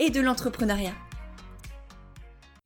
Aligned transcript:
et 0.00 0.10
de 0.10 0.20
l'entrepreneuriat. 0.20 0.94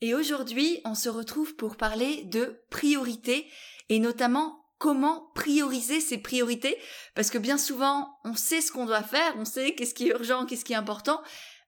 Et 0.00 0.14
aujourd'hui, 0.14 0.80
on 0.84 0.94
se 0.94 1.08
retrouve 1.08 1.54
pour 1.56 1.76
parler 1.76 2.24
de 2.24 2.60
priorités 2.70 3.46
et 3.90 3.98
notamment 3.98 4.64
comment 4.78 5.30
prioriser 5.34 6.00
ses 6.00 6.18
priorités 6.18 6.78
parce 7.14 7.30
que 7.30 7.38
bien 7.38 7.58
souvent, 7.58 8.18
on 8.24 8.34
sait 8.34 8.60
ce 8.60 8.72
qu'on 8.72 8.86
doit 8.86 9.02
faire, 9.02 9.34
on 9.38 9.44
sait 9.44 9.74
qu'est-ce 9.74 9.94
qui 9.94 10.06
est 10.06 10.12
urgent, 10.12 10.46
qu'est-ce 10.46 10.64
qui 10.64 10.72
est 10.72 10.76
important, 10.76 11.22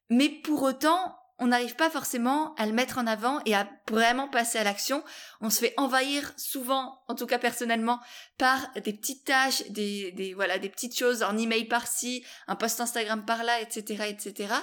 mais 0.09 0.29
pour 0.29 0.63
autant, 0.63 1.17
on 1.39 1.49
n'arrive 1.49 1.77
pas 1.77 1.91
forcément 1.91 2.55
à 2.55 2.67
le 2.67 2.73
mettre 2.73 2.99
en 2.99 3.07
avant 3.07 3.41
et 3.45 3.55
à 3.55 3.69
vraiment 3.91 4.29
passer 4.29 4.59
à 4.59 4.65
l'action. 4.65 5.05
On 5.41 5.51
se 5.51 5.61
fait 5.61 5.75
envahir 5.77 6.33
souvent, 6.37 7.03
en 7.09 7.15
tout 7.15 7.27
cas 7.27 7.39
personnellement, 7.39 8.01
par 8.39 8.59
des 8.75 8.95
petites 8.95 9.25
tâches, 9.25 9.63
des, 9.71 10.13
des 10.13 10.33
voilà, 10.33 10.59
des 10.59 10.71
petites 10.71 10.99
choses, 10.99 11.23
en 11.23 11.37
email 11.37 11.67
par-ci, 11.67 12.25
un 12.47 12.57
post 12.57 12.81
Instagram 12.81 13.25
par-là, 13.27 13.61
etc., 13.61 14.05
etc. 14.09 14.55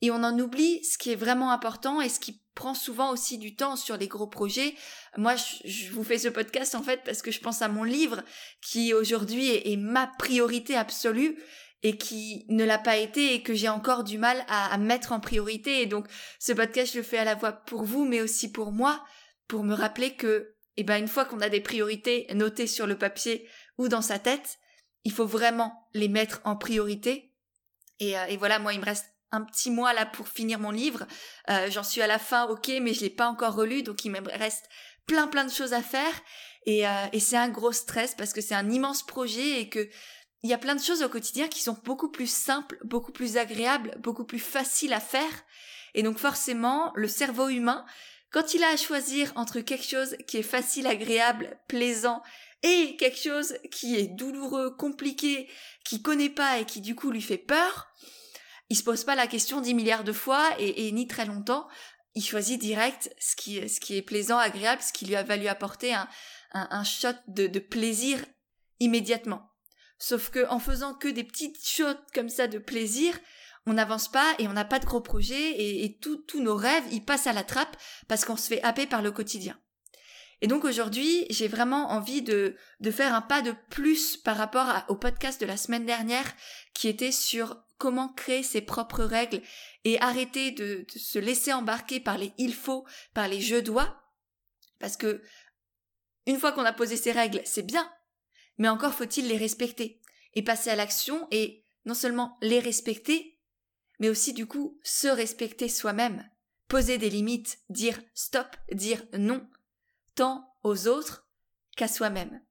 Et 0.00 0.10
on 0.10 0.22
en 0.22 0.38
oublie 0.38 0.84
ce 0.84 0.96
qui 0.96 1.10
est 1.10 1.16
vraiment 1.16 1.50
important 1.50 2.00
et 2.00 2.08
ce 2.08 2.20
qui 2.20 2.40
prend 2.54 2.74
souvent 2.74 3.12
aussi 3.12 3.38
du 3.38 3.54
temps 3.54 3.76
sur 3.76 3.96
les 3.96 4.08
gros 4.08 4.26
projets. 4.26 4.74
Moi, 5.16 5.34
je, 5.64 5.90
vous 5.92 6.04
fais 6.04 6.18
ce 6.18 6.28
podcast 6.28 6.74
en 6.74 6.82
fait 6.82 7.02
parce 7.04 7.22
que 7.22 7.30
je 7.30 7.40
pense 7.40 7.62
à 7.62 7.68
mon 7.68 7.84
livre 7.84 8.22
qui 8.60 8.94
aujourd'hui 8.94 9.48
est 9.50 9.76
ma 9.76 10.08
priorité 10.18 10.76
absolue 10.76 11.38
et 11.82 11.96
qui 11.96 12.44
ne 12.48 12.64
l'a 12.64 12.78
pas 12.78 12.96
été 12.96 13.34
et 13.34 13.42
que 13.42 13.54
j'ai 13.54 13.68
encore 13.68 14.02
du 14.02 14.18
mal 14.18 14.44
à, 14.48 14.76
mettre 14.78 15.12
en 15.12 15.20
priorité. 15.20 15.82
Et 15.82 15.86
donc, 15.86 16.06
ce 16.40 16.52
podcast, 16.52 16.92
je 16.92 16.98
le 16.98 17.04
fais 17.04 17.18
à 17.18 17.24
la 17.24 17.36
fois 17.36 17.52
pour 17.52 17.84
vous, 17.84 18.04
mais 18.04 18.20
aussi 18.20 18.50
pour 18.50 18.72
moi, 18.72 19.04
pour 19.46 19.62
me 19.62 19.74
rappeler 19.74 20.16
que, 20.16 20.56
eh 20.76 20.82
ben, 20.82 20.96
une 20.96 21.08
fois 21.08 21.24
qu'on 21.24 21.40
a 21.40 21.48
des 21.48 21.60
priorités 21.60 22.26
notées 22.34 22.66
sur 22.66 22.86
le 22.86 22.98
papier 22.98 23.48
ou 23.78 23.88
dans 23.88 24.02
sa 24.02 24.18
tête, 24.18 24.58
il 25.04 25.12
faut 25.12 25.26
vraiment 25.26 25.88
les 25.94 26.08
mettre 26.08 26.40
en 26.44 26.56
priorité. 26.56 27.32
Et, 28.00 28.18
euh, 28.18 28.26
et 28.26 28.36
voilà, 28.36 28.58
moi, 28.58 28.72
il 28.74 28.80
me 28.80 28.84
reste 28.84 29.06
un 29.32 29.42
petit 29.42 29.70
mois 29.70 29.92
là 29.92 30.06
pour 30.06 30.28
finir 30.28 30.58
mon 30.58 30.70
livre. 30.70 31.06
Euh, 31.50 31.70
J'en 31.70 31.82
suis 31.82 32.00
à 32.00 32.06
la 32.06 32.18
fin, 32.18 32.46
ok, 32.46 32.70
mais 32.80 32.94
je 32.94 33.00
l'ai 33.00 33.10
pas 33.10 33.28
encore 33.28 33.54
relu, 33.54 33.82
donc 33.82 34.04
il 34.04 34.10
me 34.10 34.20
reste 34.38 34.68
plein 35.06 35.26
plein 35.26 35.44
de 35.44 35.50
choses 35.50 35.72
à 35.72 35.82
faire. 35.82 36.12
Et, 36.66 36.86
euh, 36.86 37.06
et 37.12 37.20
c'est 37.20 37.36
un 37.36 37.48
gros 37.48 37.72
stress 37.72 38.14
parce 38.14 38.32
que 38.32 38.40
c'est 38.40 38.54
un 38.54 38.70
immense 38.70 39.04
projet 39.04 39.60
et 39.60 39.68
que 39.68 39.88
il 40.42 40.50
y 40.50 40.54
a 40.54 40.58
plein 40.58 40.76
de 40.76 40.82
choses 40.82 41.02
au 41.02 41.08
quotidien 41.08 41.48
qui 41.48 41.62
sont 41.62 41.76
beaucoup 41.84 42.10
plus 42.10 42.30
simples, 42.30 42.78
beaucoup 42.84 43.10
plus 43.10 43.36
agréables, 43.36 43.96
beaucoup 43.98 44.24
plus 44.24 44.38
faciles 44.38 44.92
à 44.92 45.00
faire. 45.00 45.44
Et 45.94 46.02
donc 46.02 46.18
forcément, 46.18 46.92
le 46.94 47.08
cerveau 47.08 47.48
humain, 47.48 47.84
quand 48.30 48.54
il 48.54 48.62
a 48.62 48.68
à 48.68 48.76
choisir 48.76 49.32
entre 49.34 49.60
quelque 49.60 49.86
chose 49.86 50.16
qui 50.28 50.36
est 50.36 50.42
facile, 50.42 50.86
agréable, 50.86 51.58
plaisant, 51.66 52.22
et 52.62 52.96
quelque 52.96 53.18
chose 53.18 53.54
qui 53.70 53.96
est 53.96 54.08
douloureux, 54.08 54.74
compliqué, 54.76 55.48
qui 55.84 56.02
connaît 56.02 56.28
pas 56.28 56.58
et 56.58 56.64
qui 56.64 56.80
du 56.80 56.94
coup 56.94 57.10
lui 57.10 57.22
fait 57.22 57.38
peur, 57.38 57.88
il 58.70 58.76
se 58.76 58.82
pose 58.82 59.04
pas 59.04 59.14
la 59.14 59.26
question 59.26 59.60
dix 59.60 59.74
milliards 59.74 60.04
de 60.04 60.12
fois 60.12 60.48
et, 60.58 60.90
ni 60.92 61.06
très 61.06 61.24
longtemps. 61.24 61.68
Il 62.14 62.22
choisit 62.22 62.60
direct 62.60 63.14
ce 63.18 63.36
qui, 63.36 63.68
ce 63.68 63.80
qui 63.80 63.96
est 63.96 64.02
plaisant, 64.02 64.38
agréable, 64.38 64.82
ce 64.82 64.92
qui 64.92 65.06
lui 65.06 65.16
a 65.16 65.22
valu 65.22 65.46
apporter 65.46 65.94
un, 65.94 66.08
un, 66.52 66.84
shot 66.84 67.14
de, 67.28 67.46
de 67.46 67.58
plaisir 67.58 68.24
immédiatement. 68.80 69.50
Sauf 69.98 70.30
que 70.30 70.46
en 70.48 70.58
faisant 70.58 70.94
que 70.94 71.08
des 71.08 71.24
petites 71.24 71.66
choses 71.66 71.96
comme 72.14 72.28
ça 72.28 72.46
de 72.46 72.58
plaisir, 72.58 73.18
on 73.66 73.74
n'avance 73.74 74.08
pas 74.10 74.34
et 74.38 74.48
on 74.48 74.52
n'a 74.52 74.64
pas 74.64 74.78
de 74.78 74.86
gros 74.86 75.00
projets 75.00 75.50
et, 75.50 75.84
et 75.84 75.98
tous 75.98 76.40
nos 76.40 76.56
rêves, 76.56 76.84
ils 76.90 77.04
passent 77.04 77.26
à 77.26 77.32
la 77.32 77.44
trappe 77.44 77.76
parce 78.06 78.24
qu'on 78.24 78.36
se 78.36 78.48
fait 78.48 78.62
happer 78.62 78.86
par 78.86 79.02
le 79.02 79.12
quotidien. 79.12 79.58
Et 80.40 80.46
donc 80.46 80.64
aujourd'hui, 80.64 81.26
j'ai 81.30 81.48
vraiment 81.48 81.90
envie 81.90 82.22
de, 82.22 82.56
de 82.80 82.90
faire 82.90 83.14
un 83.14 83.22
pas 83.22 83.42
de 83.42 83.54
plus 83.70 84.16
par 84.16 84.36
rapport 84.36 84.84
au 84.88 84.94
podcast 84.94 85.40
de 85.40 85.46
la 85.46 85.56
semaine 85.56 85.84
dernière 85.84 86.32
qui 86.74 86.86
était 86.86 87.12
sur 87.12 87.56
comment 87.78 88.08
créer 88.08 88.42
ses 88.42 88.60
propres 88.60 89.04
règles 89.04 89.40
et 89.84 90.00
arrêter 90.00 90.50
de, 90.50 90.84
se 90.94 91.18
laisser 91.18 91.52
embarquer 91.52 92.00
par 92.00 92.18
les 92.18 92.32
il 92.36 92.52
faut, 92.52 92.86
par 93.14 93.28
les 93.28 93.40
je 93.40 93.56
dois. 93.56 94.02
Parce 94.78 94.96
que 94.96 95.22
une 96.26 96.38
fois 96.38 96.52
qu'on 96.52 96.64
a 96.64 96.72
posé 96.72 96.96
ses 96.96 97.12
règles, 97.12 97.40
c'est 97.44 97.62
bien, 97.62 97.90
mais 98.58 98.68
encore 98.68 98.92
faut-il 98.92 99.28
les 99.28 99.38
respecter 99.38 100.02
et 100.34 100.42
passer 100.42 100.70
à 100.70 100.76
l'action 100.76 101.26
et 101.30 101.64
non 101.86 101.94
seulement 101.94 102.36
les 102.42 102.60
respecter, 102.60 103.40
mais 103.98 104.10
aussi 104.10 104.34
du 104.34 104.46
coup 104.46 104.78
se 104.82 105.08
respecter 105.08 105.68
soi-même, 105.68 106.28
poser 106.66 106.98
des 106.98 107.10
limites, 107.10 107.58
dire 107.70 107.98
stop, 108.14 108.56
dire 108.72 109.02
non, 109.16 109.48
tant 110.14 110.54
aux 110.62 110.86
autres 110.86 111.26
qu'à 111.76 111.88
soi-même. 111.88 112.42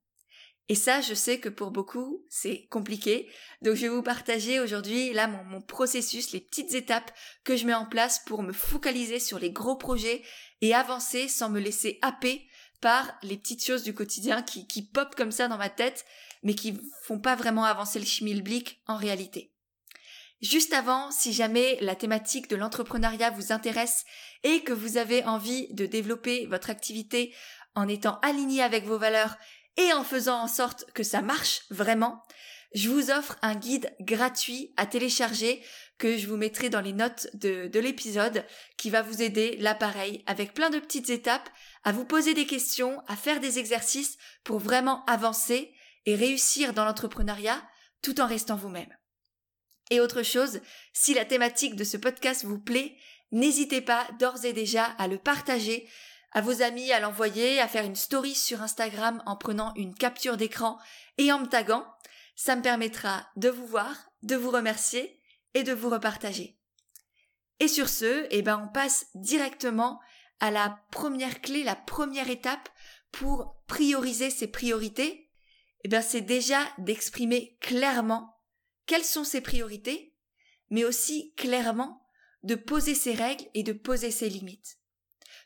Et 0.70 0.76
ça, 0.76 1.00
je 1.00 1.14
sais 1.14 1.40
que 1.40 1.48
pour 1.48 1.72
beaucoup, 1.72 2.26
c'est 2.30 2.68
compliqué. 2.70 3.30
Donc 3.62 3.76
je 3.76 3.84
vais 3.84 3.90
vous 3.90 4.04
partager 4.04 4.60
aujourd'hui 4.60 5.14
là 5.14 5.28
mon, 5.28 5.62
processus, 5.62 6.32
les 6.32 6.42
petites 6.42 6.74
étapes 6.74 7.12
que 7.46 7.56
je 7.56 7.66
mets 7.66 7.74
en 7.74 7.86
place 7.86 8.20
pour 8.26 8.44
me 8.44 8.52
focaliser 8.52 9.20
sur 9.20 9.40
les 9.40 9.52
gros 9.52 9.78
projets 9.78 10.24
et 10.62 10.74
avancer 10.74 11.30
sans 11.30 11.50
me 11.50 11.60
laisser 11.60 12.00
happer 12.02 12.48
par 12.82 13.18
les 13.24 13.38
petites 13.38 13.66
choses 13.66 13.84
du 13.84 13.94
quotidien 13.94 14.44
qui, 14.44 14.68
qui 14.68 14.86
popent 14.86 15.16
comme 15.16 15.32
ça 15.32 15.48
dans 15.48 15.58
ma 15.58 15.70
tête, 15.70 16.06
mais 16.44 16.54
qui 16.54 16.78
font 17.04 17.20
pas 17.20 17.36
vraiment 17.36 17.64
avancer 17.64 18.00
le 18.00 18.06
schmilblick 18.06 18.82
en 18.88 18.98
réalité. 18.98 19.54
Juste 20.42 20.74
avant, 20.74 21.10
si 21.10 21.34
jamais 21.34 21.78
la 21.82 21.96
thématique 21.96 22.48
de 22.50 22.56
l'entrepreneuriat 22.56 23.32
vous 23.32 23.52
intéresse 23.52 24.06
et 24.44 24.62
que 24.62 24.74
vous 24.74 24.98
avez 24.98 25.24
envie 25.24 25.74
de 25.74 25.88
développer 25.88 26.46
votre 26.46 26.70
activité 26.70 27.34
en 27.74 27.88
étant 27.88 28.20
aligné 28.22 28.62
avec 28.62 28.86
vos 28.86 29.00
valeurs 29.00 29.36
et 29.78 29.94
en 29.94 30.04
faisant 30.04 30.42
en 30.42 30.48
sorte 30.48 30.92
que 30.94 31.04
ça 31.04 31.22
marche 31.22 31.62
vraiment, 31.70 32.24
je 32.74 32.90
vous 32.90 33.12
offre 33.12 33.38
un 33.42 33.56
guide 33.56 33.96
gratuit 34.02 34.74
à 34.76 34.86
télécharger 34.86 35.64
que 35.98 36.18
je 36.18 36.28
vous 36.28 36.38
mettrai 36.38 36.70
dans 36.70 36.82
les 36.82 36.94
notes 36.94 37.28
de, 37.34 37.68
de 37.68 37.80
l'épisode 37.80 38.46
qui 38.78 38.90
va 38.90 39.02
vous 39.02 39.22
aider, 39.22 39.56
là 39.58 39.74
pareil, 39.74 40.24
avec 40.28 40.54
plein 40.54 40.70
de 40.70 40.80
petites 40.80 41.10
étapes, 41.10 41.50
à 41.84 41.92
vous 41.92 42.06
poser 42.06 42.34
des 42.34 42.46
questions, 42.46 43.02
à 43.08 43.16
faire 43.16 43.40
des 43.40 43.58
exercices 43.58 44.18
pour 44.44 44.60
vraiment 44.60 45.06
avancer 45.06 45.74
et 46.06 46.16
réussir 46.16 46.74
dans 46.74 46.86
l'entrepreneuriat 46.86 47.62
tout 48.02 48.20
en 48.20 48.28
restant 48.28 48.56
vous-même. 48.56 48.96
Et 49.90 50.00
autre 50.00 50.22
chose, 50.22 50.60
si 50.94 51.14
la 51.14 51.26
thématique 51.26 51.76
de 51.76 51.84
ce 51.84 51.98
podcast 51.98 52.44
vous 52.44 52.60
plaît, 52.60 52.96
n'hésitez 53.32 53.82
pas 53.82 54.08
d'ores 54.20 54.46
et 54.46 54.54
déjà 54.54 54.84
à 54.84 55.08
le 55.08 55.18
partager 55.18 55.88
à 56.38 56.42
vos 56.42 56.62
amis, 56.62 56.92
à 56.92 57.00
l'envoyer, 57.00 57.60
à 57.60 57.68
faire 57.68 57.84
une 57.84 57.96
story 57.96 58.36
sur 58.36 58.62
Instagram 58.62 59.24
en 59.26 59.36
prenant 59.36 59.74
une 59.74 59.96
capture 59.96 60.38
d'écran 60.38 60.78
et 61.18 61.32
en 61.32 61.40
me 61.40 61.48
taguant. 61.48 61.84
Ça 62.36 62.56
me 62.56 62.62
permettra 62.62 63.28
de 63.38 63.50
vous 63.50 63.66
voir, 63.66 64.12
de 64.22 64.36
vous 64.36 64.52
remercier 64.52 65.20
et 65.56 65.64
de 65.64 65.74
vous 65.74 65.90
repartager. 65.90 66.60
Et 67.60 67.68
sur 67.68 67.90
ce, 67.90 68.28
eh 68.30 68.44
ben, 68.44 68.64
on 68.64 68.72
passe 68.72 69.08
directement 69.16 70.00
à 70.40 70.52
la 70.52 70.80
première 70.92 71.42
clé, 71.42 71.64
la 71.64 71.76
première 71.76 72.30
étape 72.30 72.70
pour 73.12 73.58
prioriser 73.66 74.30
ses 74.30 74.46
priorités. 74.46 75.32
Eh 75.86 75.88
bien, 75.88 76.02
c'est 76.02 76.22
déjà 76.22 76.60
d'exprimer 76.78 77.58
clairement 77.62 78.38
quelles 78.86 79.04
sont 79.04 79.24
ses 79.24 79.42
priorités, 79.42 80.16
mais 80.70 80.86
aussi 80.86 81.34
clairement 81.34 82.06
de 82.44 82.54
poser 82.54 82.94
ses 82.94 83.16
règles 83.16 83.46
et 83.56 83.64
de 83.64 83.74
poser 83.74 84.12
ses 84.12 84.30
limites. 84.30 84.78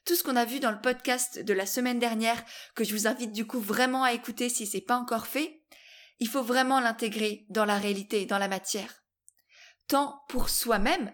Tout 0.06 0.16
ce 0.16 0.24
qu'on 0.24 0.36
a 0.36 0.46
vu 0.46 0.60
dans 0.60 0.72
le 0.72 0.82
podcast 0.82 1.40
de 1.40 1.54
la 1.54 1.66
semaine 1.66 2.00
dernière, 2.00 2.44
que 2.76 2.84
je 2.84 2.94
vous 2.94 3.08
invite 3.08 3.32
du 3.32 3.46
coup 3.46 3.60
vraiment 3.60 4.04
à 4.04 4.14
écouter 4.14 4.50
si 4.50 4.66
c'est 4.66 4.82
pas 4.82 4.98
encore 4.98 5.28
fait, 5.28 5.62
il 6.20 6.28
faut 6.28 6.44
vraiment 6.44 6.80
l'intégrer 6.80 7.46
dans 7.50 7.66
la 7.66 7.78
réalité, 7.78 8.26
dans 8.26 8.40
la 8.40 8.48
matière. 8.48 9.04
Tant 9.88 10.24
pour 10.28 10.50
soi-même, 10.50 11.12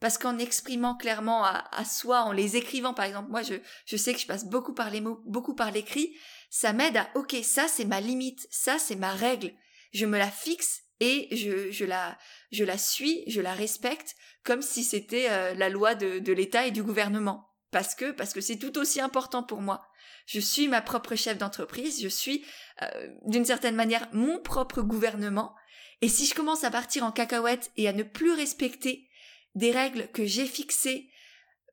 parce 0.00 0.18
qu'en 0.18 0.38
exprimant 0.38 0.96
clairement 0.96 1.44
à, 1.44 1.84
soi, 1.84 2.22
en 2.22 2.32
les 2.32 2.56
écrivant 2.56 2.92
par 2.92 3.06
exemple, 3.06 3.30
moi 3.30 3.42
je, 3.42 3.96
sais 3.96 4.12
que 4.12 4.20
je 4.20 4.26
passe 4.26 4.44
beaucoup 4.44 4.74
par 4.74 4.90
les 4.90 5.00
mots, 5.00 5.22
beaucoup 5.24 5.54
par 5.54 5.70
l'écrit, 5.70 6.14
ça 6.50 6.74
m'aide 6.74 6.96
à 6.98 7.08
ok, 7.14 7.36
ça 7.42 7.68
c'est 7.68 7.86
ma 7.86 8.00
limite, 8.00 8.46
ça 8.50 8.78
c'est 8.78 8.96
ma 8.96 9.12
règle, 9.12 9.52
je 9.92 10.04
me 10.04 10.18
la 10.18 10.30
fixe 10.30 10.82
et 11.00 11.34
je, 11.34 11.70
je, 11.70 11.84
la, 11.84 12.18
je 12.52 12.64
la 12.64 12.76
suis, 12.76 13.24
je 13.28 13.40
la 13.40 13.54
respecte 13.54 14.14
comme 14.44 14.62
si 14.62 14.84
c'était 14.84 15.28
euh, 15.30 15.54
la 15.54 15.68
loi 15.68 15.94
de, 15.94 16.18
de 16.18 16.32
l'État 16.32 16.66
et 16.66 16.70
du 16.70 16.82
gouvernement. 16.82 17.55
Parce 17.76 17.94
que 17.94 18.10
parce 18.10 18.32
que 18.32 18.40
c'est 18.40 18.56
tout 18.56 18.78
aussi 18.78 19.02
important 19.02 19.42
pour 19.42 19.60
moi. 19.60 19.86
Je 20.24 20.40
suis 20.40 20.66
ma 20.66 20.80
propre 20.80 21.14
chef 21.14 21.36
d'entreprise, 21.36 22.02
je 22.02 22.08
suis 22.08 22.42
euh, 22.80 22.86
d'une 23.26 23.44
certaine 23.44 23.74
manière 23.74 24.08
mon 24.14 24.40
propre 24.40 24.80
gouvernement. 24.80 25.54
Et 26.00 26.08
si 26.08 26.24
je 26.24 26.34
commence 26.34 26.64
à 26.64 26.70
partir 26.70 27.04
en 27.04 27.12
cacahuète 27.12 27.70
et 27.76 27.86
à 27.86 27.92
ne 27.92 28.02
plus 28.02 28.32
respecter 28.32 29.10
des 29.56 29.72
règles 29.72 30.08
que 30.12 30.24
j'ai 30.24 30.46
fixées, 30.46 31.10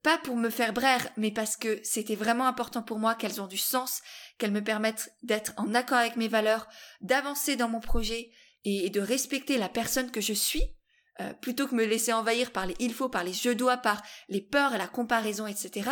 pas 0.04 0.18
pour 0.18 0.36
me 0.36 0.50
faire 0.50 0.74
braire, 0.74 1.08
mais 1.16 1.32
parce 1.32 1.56
que 1.56 1.80
c'était 1.84 2.16
vraiment 2.16 2.48
important 2.48 2.84
pour 2.84 3.00
moi 3.00 3.16
qu'elles 3.16 3.40
ont 3.40 3.48
du 3.48 3.58
sens, 3.58 4.02
qu'elles 4.38 4.52
me 4.52 4.62
permettent 4.62 5.16
d'être 5.22 5.54
en 5.56 5.74
accord 5.74 6.00
avec 6.00 6.18
mes 6.18 6.28
valeurs, 6.28 6.68
d'avancer 7.00 7.56
dans 7.56 7.70
mon 7.70 7.80
projet 7.80 8.30
et 8.66 8.90
de 8.90 9.00
respecter 9.00 9.58
la 9.58 9.70
personne 9.70 10.12
que 10.12 10.20
je 10.20 10.34
suis, 10.34 10.64
euh, 11.20 11.34
plutôt 11.34 11.68
que 11.68 11.76
me 11.76 11.86
laisser 11.86 12.14
envahir 12.14 12.52
par 12.52 12.66
les 12.66 12.76
il 12.80 12.94
faut, 12.94 13.10
par 13.10 13.24
les 13.24 13.34
je 13.34 13.52
dois, 13.52 13.78
par 13.78 14.02
les 14.30 14.42
peurs 14.42 14.78
la 14.78 14.88
comparaison, 14.88 15.46
etc. 15.48 15.90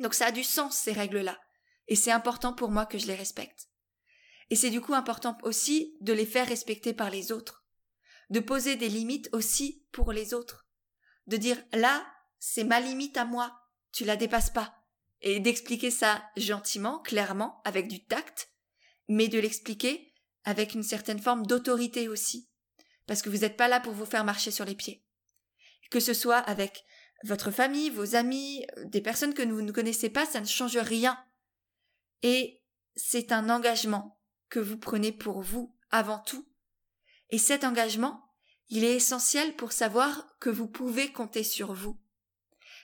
Donc 0.00 0.14
ça 0.14 0.26
a 0.26 0.32
du 0.32 0.44
sens, 0.44 0.76
ces 0.76 0.92
règles-là. 0.92 1.38
Et 1.88 1.96
c'est 1.96 2.10
important 2.10 2.52
pour 2.52 2.70
moi 2.70 2.86
que 2.86 2.98
je 2.98 3.06
les 3.06 3.14
respecte. 3.14 3.68
Et 4.50 4.56
c'est 4.56 4.70
du 4.70 4.80
coup 4.80 4.94
important 4.94 5.38
aussi 5.42 5.96
de 6.00 6.12
les 6.12 6.26
faire 6.26 6.48
respecter 6.48 6.92
par 6.92 7.10
les 7.10 7.32
autres. 7.32 7.64
De 8.30 8.40
poser 8.40 8.76
des 8.76 8.88
limites 8.88 9.28
aussi 9.32 9.86
pour 9.92 10.12
les 10.12 10.34
autres. 10.34 10.66
De 11.26 11.36
dire 11.36 11.62
là, 11.72 12.06
c'est 12.38 12.64
ma 12.64 12.80
limite 12.80 13.16
à 13.16 13.24
moi, 13.24 13.56
tu 13.92 14.04
la 14.04 14.16
dépasses 14.16 14.50
pas. 14.50 14.74
Et 15.20 15.40
d'expliquer 15.40 15.90
ça 15.90 16.22
gentiment, 16.36 16.98
clairement, 17.00 17.60
avec 17.64 17.88
du 17.88 18.04
tact, 18.04 18.50
mais 19.08 19.28
de 19.28 19.38
l'expliquer 19.38 20.12
avec 20.44 20.74
une 20.74 20.82
certaine 20.82 21.20
forme 21.20 21.46
d'autorité 21.46 22.08
aussi. 22.08 22.48
Parce 23.06 23.22
que 23.22 23.30
vous 23.30 23.38
n'êtes 23.38 23.56
pas 23.56 23.68
là 23.68 23.80
pour 23.80 23.92
vous 23.92 24.06
faire 24.06 24.24
marcher 24.24 24.50
sur 24.50 24.64
les 24.64 24.74
pieds. 24.74 25.04
Que 25.90 26.00
ce 26.00 26.14
soit 26.14 26.38
avec 26.38 26.84
votre 27.24 27.50
famille, 27.50 27.90
vos 27.90 28.16
amis, 28.16 28.66
des 28.84 29.00
personnes 29.00 29.34
que 29.34 29.42
vous 29.42 29.62
ne 29.62 29.72
connaissez 29.72 30.10
pas, 30.10 30.26
ça 30.26 30.40
ne 30.40 30.46
change 30.46 30.76
rien. 30.76 31.18
Et 32.22 32.62
c'est 32.94 33.32
un 33.32 33.50
engagement 33.50 34.18
que 34.48 34.60
vous 34.60 34.78
prenez 34.78 35.12
pour 35.12 35.42
vous 35.42 35.76
avant 35.90 36.18
tout. 36.18 36.46
Et 37.30 37.38
cet 37.38 37.64
engagement, 37.64 38.32
il 38.68 38.84
est 38.84 38.96
essentiel 38.96 39.54
pour 39.54 39.72
savoir 39.72 40.36
que 40.40 40.50
vous 40.50 40.68
pouvez 40.68 41.12
compter 41.12 41.44
sur 41.44 41.72
vous. 41.72 42.00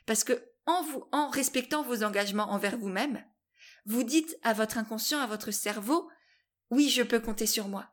Parce 0.06 0.24
que 0.24 0.48
en 0.66 0.82
vous, 0.82 1.04
en 1.12 1.28
respectant 1.28 1.82
vos 1.82 2.04
engagements 2.04 2.50
envers 2.50 2.78
vous-même, 2.78 3.24
vous 3.84 4.04
dites 4.04 4.36
à 4.42 4.52
votre 4.52 4.78
inconscient, 4.78 5.18
à 5.18 5.26
votre 5.26 5.50
cerveau, 5.50 6.08
oui, 6.70 6.88
je 6.88 7.02
peux 7.02 7.20
compter 7.20 7.46
sur 7.46 7.68
moi. 7.68 7.91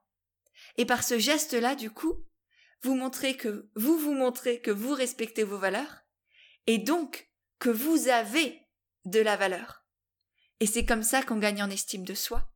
Et 0.78 0.86
par 0.86 1.04
ce 1.04 1.18
geste-là, 1.18 1.76
du 1.76 1.92
coup, 1.92 2.26
vous 2.82 2.96
montrez 2.96 3.36
que, 3.36 3.70
vous 3.76 3.98
vous 3.98 4.14
montrez 4.14 4.62
que 4.62 4.72
vous 4.72 4.94
respectez 4.94 5.44
vos 5.44 5.58
valeurs, 5.58 6.06
et 6.68 6.78
donc 6.78 7.30
que 7.60 7.70
vous 7.70 8.08
avez 8.08 8.68
de 9.06 9.20
la 9.20 9.36
valeur. 9.36 9.84
Et 10.60 10.66
c'est 10.66 10.86
comme 10.86 11.04
ça 11.04 11.24
qu'on 11.24 11.38
gagne 11.38 11.64
en 11.64 11.70
estime 11.70 12.04
de 12.04 12.14
soi. 12.14 12.52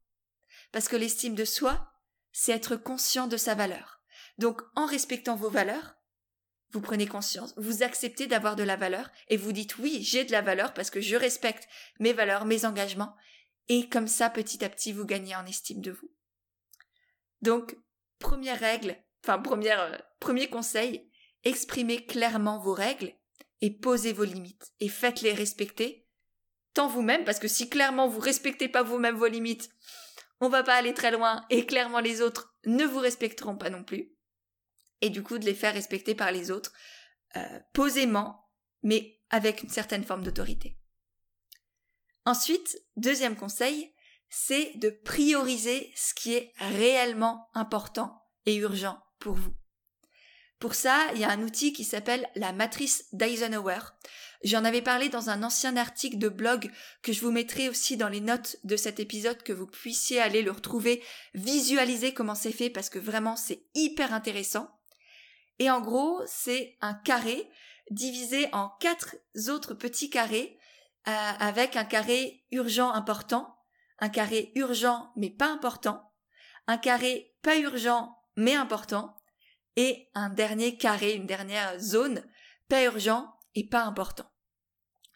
Parce 0.72 0.88
que 0.88 0.96
l'estime 0.96 1.36
de 1.36 1.46
soi, 1.46 1.92
c'est 2.32 2.52
être 2.52 2.76
conscient 2.76 3.28
de 3.28 3.38
sa 3.38 3.56
valeur. 3.56 4.02
Donc, 4.38 4.62
en 4.76 4.86
respectant 4.86 5.36
vos 5.36 5.50
valeurs, 5.50 5.96
vous 6.72 6.82
prenez 6.82 7.06
conscience, 7.06 7.54
vous 7.58 7.84
acceptez 7.84 8.26
d'avoir 8.26 8.56
de 8.56 8.64
la 8.64 8.76
valeur 8.76 9.12
et 9.30 9.38
vous 9.38 9.52
dites 9.52 9.78
oui, 9.78 10.02
j'ai 10.02 10.26
de 10.26 10.32
la 10.32 10.42
valeur 10.42 10.74
parce 10.74 10.90
que 10.90 11.02
je 11.02 11.16
respecte 11.16 11.68
mes 12.00 12.14
valeurs, 12.14 12.46
mes 12.46 12.66
engagements 12.66 13.16
et 13.70 13.88
comme 13.90 14.08
ça, 14.08 14.30
petit 14.30 14.66
à 14.66 14.70
petit, 14.70 14.92
vous 14.92 15.06
gagnez 15.06 15.36
en 15.36 15.46
estime 15.46 15.82
de 15.82 15.92
vous. 15.92 16.12
Donc, 17.42 17.78
première 18.24 18.60
règle, 18.60 18.96
enfin, 19.24 19.42
euh, 19.46 19.98
premier 20.20 20.50
conseil, 20.50 21.08
exprimez 21.44 22.06
clairement 22.06 22.58
vos 22.58 22.74
règles 22.74 23.14
et 23.62 23.70
posez 23.70 24.14
vos 24.14 24.24
limites 24.24 24.74
et 24.80 24.90
faites-les 24.90 25.34
respecter 25.34 26.08
tant 26.74 26.88
vous-même 26.88 27.24
parce 27.24 27.38
que 27.38 27.48
si 27.48 27.70
clairement 27.70 28.08
vous 28.08 28.20
respectez 28.20 28.68
pas 28.68 28.82
vous-même 28.82 29.18
vos 29.18 29.28
limites, 29.28 29.70
on 30.40 30.50
va 30.50 30.64
pas 30.64 30.74
aller 30.74 30.94
très 30.94 31.12
loin 31.12 31.46
et 31.50 31.66
clairement 31.66 32.00
les 32.00 32.22
autres 32.22 32.56
ne 32.66 32.86
vous 32.86 33.00
respecteront 33.00 33.58
pas 33.58 33.70
non 33.70 33.84
plus 33.84 34.12
et 35.02 35.10
du 35.10 35.22
coup 35.22 35.38
de 35.38 35.46
les 35.46 35.54
faire 35.54 35.74
respecter 35.74 36.16
par 36.16 36.32
les 36.32 36.50
autres 36.50 36.74
euh, 37.36 37.60
posément, 37.74 38.50
mais 38.82 39.20
avec 39.30 39.64
une 39.64 39.70
certaine 39.70 40.04
forme 40.04 40.24
d'autorité. 40.24 40.78
Ensuite, 42.26 42.78
deuxième 42.96 43.36
conseil, 43.36 43.94
c'est 44.36 44.72
de 44.78 44.90
prioriser 44.90 45.94
ce 45.96 46.16
qui 46.16 46.34
est 46.34 46.54
réellement 46.58 47.52
important 47.54 48.24
et 48.48 48.56
urgent 48.56 48.98
pour 49.20 49.36
vous. 49.36 49.54
Pour 50.58 50.74
ça, 50.74 51.08
il 51.14 51.20
y 51.20 51.24
a 51.24 51.30
un 51.30 51.44
outil 51.44 51.72
qui 51.72 51.84
s'appelle 51.84 52.28
la 52.34 52.52
matrice 52.52 53.06
d'Eisenhower. 53.14 53.78
J'en 54.44 54.66
avais 54.66 54.82
parlé 54.82 55.10
dans 55.10 55.30
un 55.30 55.44
ancien 55.44 55.78
article 55.78 56.18
de 56.18 56.30
blog 56.30 56.72
que 57.04 57.14
je 57.14 57.22
vous 57.22 57.30
mettrai 57.30 57.70
aussi 57.70 57.96
dans 57.96 58.10
les 58.10 58.22
notes 58.22 58.58
de 58.64 58.76
cet 58.76 59.00
épisode 59.00 59.44
que 59.44 59.54
vous 59.54 59.68
puissiez 59.68 60.20
aller 60.20 60.42
le 60.42 60.52
retrouver, 60.52 61.04
visualiser 61.36 62.16
comment 62.16 62.34
c'est 62.34 62.52
fait 62.52 62.72
parce 62.72 62.90
que 62.90 62.98
vraiment 62.98 63.36
c'est 63.36 63.68
hyper 63.76 64.16
intéressant. 64.16 64.68
Et 65.60 65.70
en 65.70 65.80
gros, 65.80 66.20
c'est 66.26 66.76
un 66.82 66.96
carré 66.96 67.48
divisé 67.92 68.50
en 68.52 68.70
quatre 68.80 69.16
autres 69.50 69.76
petits 69.76 70.10
carrés 70.10 70.58
euh, 71.08 71.12
avec 71.40 71.76
un 71.76 71.86
carré 71.86 72.46
urgent 72.52 72.92
important, 72.92 73.54
un 74.00 74.10
carré 74.10 74.52
urgent 74.56 75.12
mais 75.16 75.30
pas 75.30 75.48
important, 75.48 76.12
un 76.68 76.78
carré 76.78 77.36
pas 77.42 77.58
urgent 77.58 78.18
mais 78.36 78.56
important, 78.56 79.16
et 79.76 80.10
un 80.14 80.30
dernier 80.30 80.78
carré, 80.78 81.14
une 81.14 81.26
dernière 81.26 81.80
zone, 81.80 82.24
pas 82.70 82.84
urgent 82.84 83.34
et 83.56 83.68
pas 83.68 83.84
important. 83.84 84.30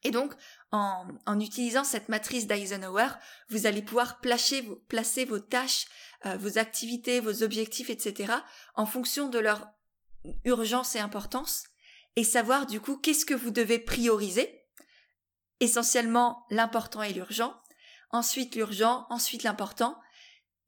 Et 0.03 0.12
donc, 0.12 0.33
en, 0.71 1.39
utilisant 1.39 1.83
cette 1.83 2.09
matrice 2.09 2.47
d'Eisenhower, 2.47 3.09
vous 3.50 3.65
allez 3.65 3.81
pouvoir 3.81 4.19
placer 4.19 4.62
vos, 4.62 4.75
placer 4.75 5.25
vos 5.25 5.39
tâches, 5.39 5.88
euh, 6.25 6.38
vos 6.38 6.57
activités, 6.57 7.19
vos 7.19 7.44
objectifs, 7.44 7.89
etc., 7.89 8.33
en 8.75 8.85
fonction 8.85 9.27
de 9.27 9.39
leur 9.39 9.68
urgence 10.44 10.95
et 10.95 11.00
importance 11.00 11.63
et 12.15 12.24
savoir 12.24 12.65
du 12.65 12.79
coup 12.79 12.97
qu'est-ce 12.97 13.25
que 13.25 13.33
vous 13.33 13.51
devez 13.51 13.79
prioriser. 13.79 14.63
Essentiellement 15.59 16.45
l'important 16.51 17.01
et 17.01 17.13
l'urgent, 17.13 17.59
ensuite 18.09 18.56
l'urgent, 18.56 19.06
ensuite 19.09 19.44
l'important, 19.44 20.00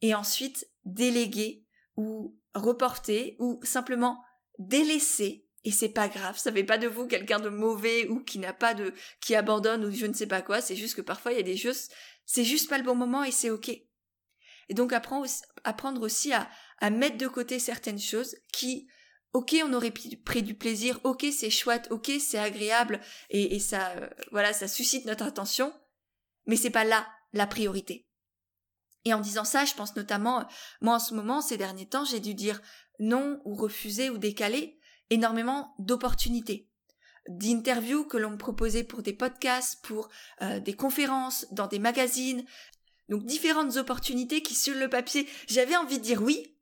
et 0.02 0.16
ensuite 0.16 0.68
déléguer 0.86 1.66
ou 1.96 2.38
reporter 2.56 3.36
ou 3.40 3.60
simplement 3.64 4.24
délaisser. 4.58 5.46
Et 5.66 5.72
c'est 5.72 5.90
pas 5.90 6.08
grave, 6.08 6.38
ça 6.38 6.54
fait 6.54 6.64
pas 6.64 6.78
de 6.78 6.88
vous 6.88 7.06
quelqu'un 7.06 7.40
de 7.40 7.50
mauvais 7.50 8.08
ou 8.08 8.24
qui 8.24 8.40
n'a 8.40 8.54
pas 8.54 8.74
de 8.74 8.94
qui 9.20 9.36
abandonne 9.36 9.84
ou 9.84 9.92
je 9.92 10.06
ne 10.06 10.14
sais 10.14 10.28
pas 10.28 10.42
quoi, 10.42 10.62
c'est 10.62 10.78
juste 10.78 10.96
que 10.96 11.02
parfois 11.02 11.34
il 11.34 11.38
y 11.38 11.42
a 11.42 11.44
des 11.44 11.58
choses 11.58 11.90
c'est 12.26 12.46
juste 12.46 12.70
pas 12.70 12.78
le 12.78 12.84
bon 12.84 12.94
moment 12.94 13.24
et 13.24 13.32
c'est 13.32 13.50
OK. 13.50 13.70
Et 13.70 14.74
donc 14.74 14.94
apprendre 14.94 16.02
aussi 16.02 16.32
à, 16.32 16.48
à 16.78 16.92
mettre 16.92 17.18
de 17.18 17.28
côté 17.28 17.58
certaines 17.58 18.00
choses 18.00 18.36
qui 18.54 18.88
ok 19.34 19.56
on 19.66 19.74
aurait 19.74 19.92
pris 19.92 20.44
du 20.44 20.54
plaisir 20.54 21.00
ok 21.04 21.26
c'est 21.32 21.50
chouette 21.50 21.88
ok 21.92 22.12
c'est 22.20 22.38
agréable 22.38 23.00
et, 23.30 23.60
ça 23.60 23.90
euh, 23.92 24.10
voilà 24.32 24.54
ça 24.54 24.68
suscite 24.68 25.06
notre 25.06 25.26
attention 25.26 25.74
mais 26.46 26.56
c'est 26.56 26.70
pas 26.70 26.84
là 26.84 27.08
la 27.34 27.48
priorité 27.48 28.08
et 29.06 29.14
en 29.14 29.20
disant 29.20 29.46
ça 29.46 29.66
je 29.66 29.74
pense 29.74 29.96
notamment 29.96 30.46
moi 30.82 30.96
en 30.96 31.00
ce 31.00 31.14
moment 31.14 31.42
ces 31.42 31.58
derniers 31.58 31.88
temps 31.88 32.06
j'ai 32.06 32.20
dû 32.20 32.34
dire 32.34 32.62
non 33.00 33.42
ou 33.46 33.56
refuser 33.56 34.10
ou 34.10 34.18
décaler 34.18 34.80
énormément 35.10 35.74
d'opportunités 35.80 36.68
d'interviews 37.28 38.06
que 38.06 38.18
l'on 38.18 38.32
me 38.32 38.38
proposait 38.38 38.84
pour 38.84 39.04
des 39.04 39.14
podcasts 39.14 39.84
pour 39.84 40.10
euh, 40.42 40.60
des 40.60 40.74
conférences 40.74 41.46
dans 41.52 41.68
des 41.68 41.80
magazines 41.80 42.44
donc 43.08 43.26
différentes 43.26 43.78
opportunités 43.78 44.42
qui 44.42 44.56
sur 44.56 44.76
le 44.76 44.90
papier 44.90 45.28
j'avais 45.48 45.78
envie 45.78 46.00
de 46.00 46.04
dire 46.04 46.22
oui 46.22 46.56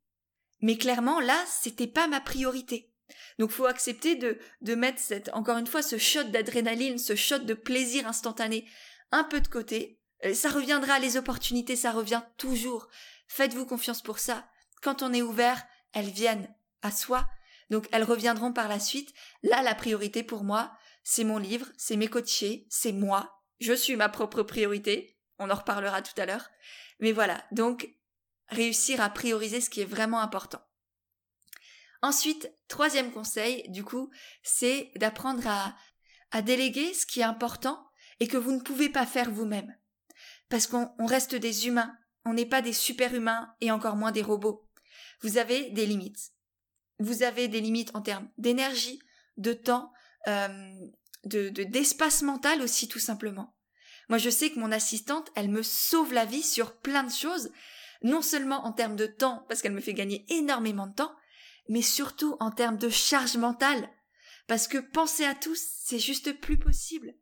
mais 0.62 0.78
clairement, 0.78 1.20
là, 1.20 1.44
c'était 1.48 1.88
pas 1.88 2.08
ma 2.08 2.22
priorité. 2.22 2.92
Donc 3.40 3.52
faut 3.52 3.66
accepter 3.66 4.16
de, 4.16 4.40
mettre 4.76 5.02
encore 5.34 5.58
une 5.58 5.68
fois, 5.68 5.82
ce 5.82 5.98
shot 5.98 6.26
d'adrénaline, 6.26 6.98
ce 6.98 7.16
shot 7.16 7.40
de 7.40 7.54
plaisir 7.54 8.08
instantané 8.08 8.68
un 9.12 9.24
peu 9.24 9.40
de 9.40 9.48
côté. 9.48 9.97
Euh, 10.26 10.34
ça 10.34 10.50
reviendra, 10.50 11.00
les 11.00 11.18
opportunités, 11.18 11.76
ça 11.76 11.92
revient 11.92 12.22
toujours. 12.38 12.88
Faites-vous 13.28 13.66
confiance 13.66 14.02
pour 14.02 14.20
ça. 14.20 14.48
Quand 14.82 15.02
on 15.04 15.14
est 15.14 15.22
ouvert, 15.22 15.66
elles 15.94 16.10
viennent 16.10 16.54
à 16.82 16.92
soi. 16.92 17.28
Donc 17.70 17.88
elles 17.92 18.04
reviendront 18.04 18.54
par 18.54 18.68
la 18.68 18.80
suite. 18.80 19.14
Là, 19.44 19.62
la 19.62 19.76
priorité 19.76 20.24
pour 20.24 20.44
moi, 20.44 20.72
c'est 21.04 21.24
mon 21.24 21.38
livre, 21.38 21.68
c'est 21.78 21.98
mes 21.98 22.08
coachés, 22.08 22.66
c'est 22.70 22.92
moi. 22.92 23.42
Je 23.60 23.74
suis 23.74 23.96
ma 23.96 24.10
propre 24.10 24.44
priorité. 24.44 25.18
On 25.40 25.50
en 25.50 25.56
reparlera 25.56 26.02
tout 26.02 26.20
à 26.20 26.26
l'heure. 26.26 26.50
Mais 27.00 27.12
voilà. 27.12 27.44
Donc, 27.52 27.90
réussir 28.48 29.02
à 29.02 29.10
prioriser 29.10 29.62
ce 29.62 29.70
qui 29.70 29.82
est 29.82 29.86
vraiment 29.86 30.22
important. 30.22 30.62
Ensuite, 32.02 32.52
troisième 32.68 33.12
conseil, 33.12 33.68
du 33.70 33.84
coup, 33.84 34.12
c'est 34.44 34.92
d'apprendre 34.96 35.48
à, 35.48 35.76
à 36.32 36.42
déléguer 36.42 36.94
ce 36.94 37.06
qui 37.06 37.22
est 37.22 37.24
important 37.24 37.84
et 38.20 38.28
que 38.28 38.38
vous 38.38 38.52
ne 38.52 38.62
pouvez 38.62 38.90
pas 38.90 39.06
faire 39.06 39.32
vous-même. 39.32 39.76
Parce 40.50 40.68
qu'on 40.68 41.06
reste 41.06 41.36
des 41.36 41.68
humains, 41.68 41.96
on 42.25 42.34
n'est 42.34 42.46
pas 42.46 42.62
des 42.62 42.74
super-humains 42.74 43.54
et 43.62 43.72
encore 43.72 43.96
moins 43.96 44.12
des 44.12 44.22
robots. 44.22 44.68
Vous 45.22 45.38
avez 45.38 45.72
des 45.72 45.86
limites. 45.86 46.32
Vous 47.00 47.24
avez 47.24 47.48
des 47.48 47.62
limites 47.62 47.96
en 47.96 48.01
termes 48.01 48.30
d'énergie, 48.38 49.00
de 49.38 49.54
temps, 49.54 49.92
euh, 50.27 50.72
de 51.25 51.50
d'espace 51.50 52.22
mental 52.22 52.62
aussi 52.62 52.88
tout 52.88 53.00
simplement. 53.00 53.56
Moi 54.10 54.18
je 54.18 54.30
sais 54.30 54.50
que 54.50 54.60
mon 54.60 54.72
assistante, 54.72 55.30
elle 55.36 55.50
me 55.50 55.63
sauve 55.63 56.13
la 56.13 56.25
vie 56.25 56.44
sur 56.44 56.77
plein 56.77 57.04
de 57.04 57.12
choses 57.12 57.51
non 58.04 58.22
seulement 58.22 58.66
en 58.66 58.72
termes 58.72 58.96
de 58.96 59.08
temps, 59.08 59.46
parce 59.48 59.62
qu'elle 59.62 59.74
me 59.74 59.82
fait 59.82 59.94
gagner 59.94 60.25
énormément 60.30 60.88
de 60.88 60.94
temps, 60.94 61.16
mais 61.70 61.82
surtout 61.82 62.38
en 62.39 62.51
termes 62.51 62.77
de 62.77 62.89
charge 62.89 63.38
mentale. 63.38 63.89
Parce 64.48 64.68
que 64.68 64.77
penser 64.77 65.25
à 65.25 65.36
tous, 65.36 65.60
c'est 65.84 66.00
juste 66.00 66.39
plus 66.39 66.58
possible. 66.58 67.13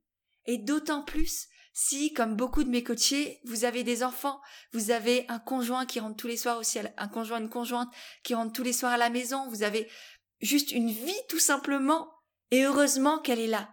Et 0.45 0.57
d'autant 0.57 1.03
plus 1.03 1.47
si, 1.77 2.13
comme 2.13 2.37
beaucoup 2.37 2.63
de 2.63 2.69
mes 2.69 2.85
coachés, 2.85 3.41
vous 3.43 3.65
avez 3.65 3.83
des 3.83 4.01
enfants, 4.01 4.41
vous 4.71 4.91
avez 4.91 5.25
un 5.27 5.39
conjoint 5.39 5.85
qui 5.85 5.99
rentre 5.99 6.15
tous 6.15 6.27
les 6.27 6.37
soirs 6.37 6.57
aussi, 6.57 6.79
un 6.79 7.07
conjoint, 7.09 7.41
une 7.41 7.49
conjointe 7.49 7.93
qui 8.23 8.33
rentre 8.33 8.53
tous 8.53 8.63
les 8.63 8.71
soirs 8.71 8.93
à 8.93 8.97
la 8.97 9.09
maison, 9.09 9.49
vous 9.49 9.61
avez 9.61 9.91
juste 10.39 10.71
une 10.71 10.89
vie 10.89 11.19
tout 11.27 11.37
simplement, 11.37 12.09
et 12.49 12.63
heureusement 12.63 13.19
qu'elle 13.19 13.41
est 13.41 13.47
là. 13.47 13.69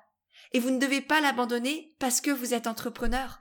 Et 0.50 0.58
vous 0.58 0.70
ne 0.70 0.80
devez 0.80 1.00
pas 1.00 1.20
l'abandonner 1.20 1.94
parce 2.00 2.20
que 2.20 2.32
vous 2.32 2.54
êtes 2.54 2.66
entrepreneur. 2.66 3.38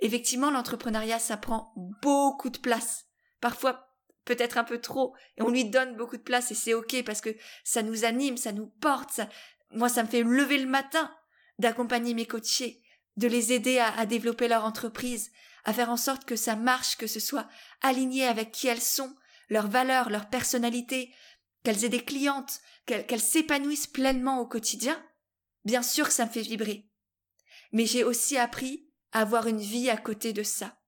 Effectivement, 0.00 0.50
l'entrepreneuriat, 0.50 1.20
ça 1.20 1.36
prend 1.36 1.72
beaucoup 2.02 2.50
de 2.50 2.58
place. 2.58 3.04
Parfois, 3.40 3.94
peut-être 4.24 4.58
un 4.58 4.64
peu 4.64 4.80
trop, 4.80 5.14
et 5.36 5.42
on 5.42 5.50
lui 5.50 5.66
donne 5.66 5.96
beaucoup 5.96 6.16
de 6.16 6.22
place, 6.22 6.50
et 6.50 6.56
c'est 6.56 6.74
ok 6.74 7.04
parce 7.04 7.20
que 7.20 7.36
ça 7.62 7.84
nous 7.84 8.04
anime, 8.04 8.38
ça 8.38 8.50
nous 8.50 8.66
porte, 8.80 9.12
ça... 9.12 9.28
moi, 9.70 9.88
ça 9.88 10.02
me 10.02 10.08
fait 10.08 10.24
lever 10.24 10.58
le 10.58 10.68
matin 10.68 11.14
d'accompagner 11.60 12.14
mes 12.14 12.26
coachés, 12.26 12.82
de 13.18 13.26
les 13.26 13.52
aider 13.52 13.80
à, 13.80 14.06
développer 14.06 14.46
leur 14.46 14.64
entreprise, 14.64 15.32
à 15.64 15.72
faire 15.72 15.90
en 15.90 15.96
sorte 15.96 16.24
que 16.24 16.36
ça 16.36 16.54
marche, 16.54 16.96
que 16.96 17.08
ce 17.08 17.18
soit 17.18 17.48
aligné 17.82 18.24
avec 18.24 18.52
qui 18.52 18.68
elles 18.68 18.80
sont, 18.80 19.12
leurs 19.48 19.66
valeurs, 19.66 20.08
leur 20.08 20.30
personnalité, 20.30 21.12
qu'elles 21.64 21.84
aient 21.84 21.88
des 21.88 22.04
clientes, 22.04 22.60
qu'elles 22.86 23.20
s'épanouissent 23.20 23.88
pleinement 23.88 24.38
au 24.38 24.46
quotidien, 24.46 25.04
bien 25.64 25.82
sûr 25.82 26.12
ça 26.12 26.26
me 26.26 26.30
fait 26.30 26.42
vibrer. 26.42 26.88
Mais 27.72 27.86
j'ai 27.86 28.04
aussi 28.04 28.38
appris 28.38 28.88
à 29.10 29.22
avoir 29.22 29.48
une 29.48 29.60
vie 29.60 29.90
à 29.90 29.96
côté 29.96 30.32
de 30.32 30.44
ça. 30.44 30.78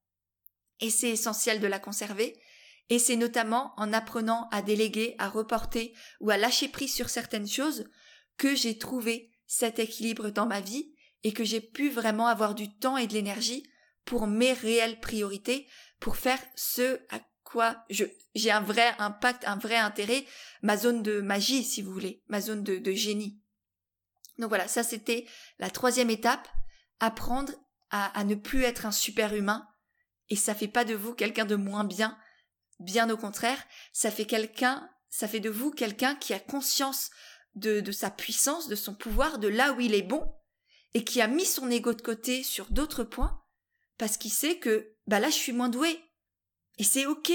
Et 0.79 0.89
c'est 0.89 1.09
essentiel 1.09 1.59
de 1.59 1.67
la 1.67 1.79
conserver, 1.79 2.41
et 2.89 2.97
c'est 2.97 3.17
notamment 3.17 3.73
en 3.75 3.91
apprenant 3.91 4.47
à 4.51 4.61
déléguer, 4.61 5.15
à 5.17 5.27
reporter 5.27 5.93
ou 6.21 6.29
à 6.29 6.37
lâcher 6.37 6.69
prise 6.69 6.93
sur 6.93 7.09
certaines 7.09 7.47
choses 7.47 7.89
que 8.37 8.55
j'ai 8.55 8.77
trouvé 8.77 9.31
cet 9.47 9.79
équilibre 9.79 10.29
dans 10.29 10.45
ma 10.45 10.61
vie 10.61 10.90
et 11.23 11.33
que 11.33 11.43
j'ai 11.43 11.61
pu 11.61 11.89
vraiment 11.89 12.27
avoir 12.27 12.55
du 12.55 12.75
temps 12.75 12.97
et 12.97 13.07
de 13.07 13.13
l'énergie 13.13 13.63
pour 14.05 14.27
mes 14.27 14.53
réelles 14.53 14.99
priorités, 14.99 15.67
pour 15.99 16.17
faire 16.17 16.39
ce 16.55 16.99
à 17.09 17.19
quoi 17.43 17.85
j'ai 18.33 18.51
un 18.51 18.61
vrai 18.61 18.95
impact, 18.97 19.45
un 19.45 19.57
vrai 19.57 19.75
intérêt, 19.75 20.25
ma 20.61 20.77
zone 20.77 21.03
de 21.03 21.21
magie, 21.21 21.63
si 21.63 21.81
vous 21.81 21.91
voulez, 21.91 22.23
ma 22.27 22.41
zone 22.41 22.63
de, 22.63 22.91
génie. 22.93 23.39
Donc 24.37 24.49
voilà, 24.49 24.67
ça 24.67 24.83
c'était 24.83 25.27
la 25.59 25.69
troisième 25.69 26.09
étape, 26.09 26.47
apprendre 26.99 27.53
à, 27.89 28.23
ne 28.23 28.35
plus 28.35 28.63
être 28.63 28.85
un 28.85 28.91
super 28.91 29.35
humain, 29.35 29.67
et 30.29 30.37
ça 30.37 30.55
fait 30.55 30.69
pas 30.69 30.85
de 30.85 30.95
vous 30.95 31.13
quelqu'un 31.13 31.45
de 31.45 31.55
moins 31.55 31.83
bien, 31.83 32.17
bien 32.79 33.09
au 33.09 33.17
contraire, 33.17 33.61
ça 33.91 34.11
fait 34.11 34.25
quelqu'un, 34.25 34.89
ça 35.09 35.27
fait 35.27 35.41
de 35.41 35.49
vous 35.49 35.71
quelqu'un 35.71 36.15
qui 36.15 36.33
a 36.33 36.39
conscience 36.39 37.09
de 37.55 37.91
sa 37.91 38.09
puissance, 38.09 38.69
de 38.69 38.75
son 38.75 38.95
pouvoir, 38.95 39.39
de 39.39 39.49
là 39.49 39.73
où 39.73 39.81
il 39.81 39.93
est 39.93 40.03
bon, 40.03 40.23
et 40.93 41.03
qui 41.03 41.21
a 41.21 41.27
mis 41.27 41.45
son 41.45 41.69
ego 41.69 41.93
de 41.93 42.01
côté 42.01 42.43
sur 42.43 42.71
d'autres 42.71 43.03
points 43.03 43.41
parce 43.97 44.17
qu'il 44.17 44.31
sait 44.31 44.57
que 44.57 44.95
bah 45.07 45.19
là 45.19 45.29
je 45.29 45.35
suis 45.35 45.53
moins 45.53 45.69
doué 45.69 45.99
et 46.77 46.83
c'est 46.83 47.05
ok. 47.05 47.31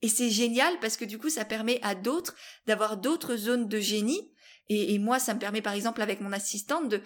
Et 0.00 0.08
c'est 0.08 0.30
génial 0.30 0.78
parce 0.80 0.96
que 0.96 1.04
du 1.04 1.18
coup 1.18 1.28
ça 1.28 1.44
permet 1.44 1.80
à 1.82 1.94
d'autres 1.94 2.34
d'avoir 2.66 2.96
d'autres 2.96 3.36
zones 3.36 3.68
de 3.68 3.80
génie. 3.80 4.32
Et, 4.70 4.98
moi 4.98 5.18
ça 5.18 5.32
me 5.32 5.38
permet 5.38 5.62
par 5.62 5.72
exemple 5.72 6.02
avec 6.02 6.20
mon 6.20 6.32
assistante 6.32 6.88
de 6.88 7.00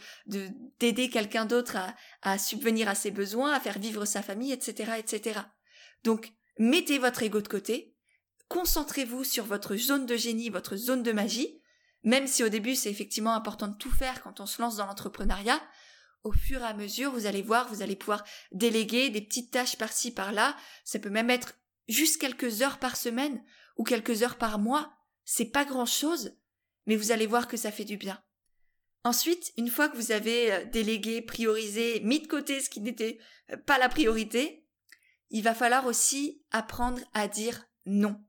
d'aider 0.81 1.11
quelqu'un 1.11 1.45
d'autre 1.45 1.77
à, 2.23 2.39
subvenir 2.39 2.89
à 2.89 2.97
ses 2.97 3.13
besoins 3.13 3.53
à 3.53 3.61
faire 3.61 3.79
vivre 3.79 4.05
sa 4.05 4.21
famille 4.21 4.53
etc 4.53 4.95
etc 4.99 5.41
donc 6.03 6.33
mettez 6.59 6.99
votre 6.99 7.23
ego 7.23 7.41
de 7.41 7.47
côté. 7.47 7.95
Concentrez-vous 8.49 9.23
sur 9.23 9.45
votre 9.45 9.77
zone 9.77 10.07
de 10.07 10.17
génie 10.17 10.51
votre 10.51 10.75
zone 10.75 11.03
de 11.03 11.13
magie. 11.13 11.61
Même 12.03 12.27
si 12.27 12.43
au 12.43 12.49
début 12.49 12.75
c'est 12.75 12.91
effectivement 12.91 13.35
important 13.35 13.69
de 13.69 13.77
tout 13.77 13.93
faire 13.93 14.23
quand 14.23 14.41
on 14.41 14.47
se 14.47 14.61
lance 14.61 14.77
dans 14.77 14.87
l'entrepreneuriat, 14.87 15.61
au 16.25 16.33
fur 16.33 16.61
et 16.61 16.67
à 16.67 16.75
mesure, 16.75 17.13
vous 17.13 17.27
allez 17.27 17.43
voir, 17.43 17.69
vous 17.69 17.83
allez 17.83 17.97
pouvoir 17.97 18.25
déléguer 18.53 19.11
des 19.11 19.21
petites 19.21 19.51
tâches 19.51 19.77
par-ci, 19.77 20.13
par-là. 20.13 20.57
Ça 20.85 20.99
peut 20.99 21.11
même 21.11 21.31
être 21.31 21.55
juste 21.89 22.21
quelques 22.21 22.63
heures 22.63 22.79
par 22.79 22.97
semaine 22.97 23.43
ou 23.77 23.85
quelques 23.85 24.23
heures 24.23 24.39
par 24.39 24.59
mois. 24.59 24.93
C'est 25.25 25.51
pas 25.51 25.65
grand 25.65 25.87
chose, 25.87 26.37
mais 26.87 26.97
vous 26.97 27.13
allez 27.13 27.27
voir 27.27 27.49
que 27.49 27.57
ça 27.57 27.73
fait 27.73 27.85
du 27.85 27.97
bien. 27.97 28.23
Ensuite, 29.05 29.53
une 29.57 29.69
fois 29.69 29.89
que 29.89 29.97
vous 29.97 30.13
avez 30.13 30.53
euh, 30.53 30.65
délégué, 30.67 31.23
priorisé, 31.23 32.01
mis 32.01 32.21
de 32.21 32.29
côté 32.29 32.61
ce 32.61 32.71
qui 32.71 32.81
n'était 32.81 33.19
euh, 33.51 33.57
pas 33.57 33.79
la 33.79 33.89
priorité, 33.89 34.65
il 35.31 35.43
va 35.43 35.55
falloir 35.55 35.87
aussi 35.87 36.45
apprendre 36.53 37.01
à 37.13 37.27
dire 37.27 37.67
non. 37.85 38.23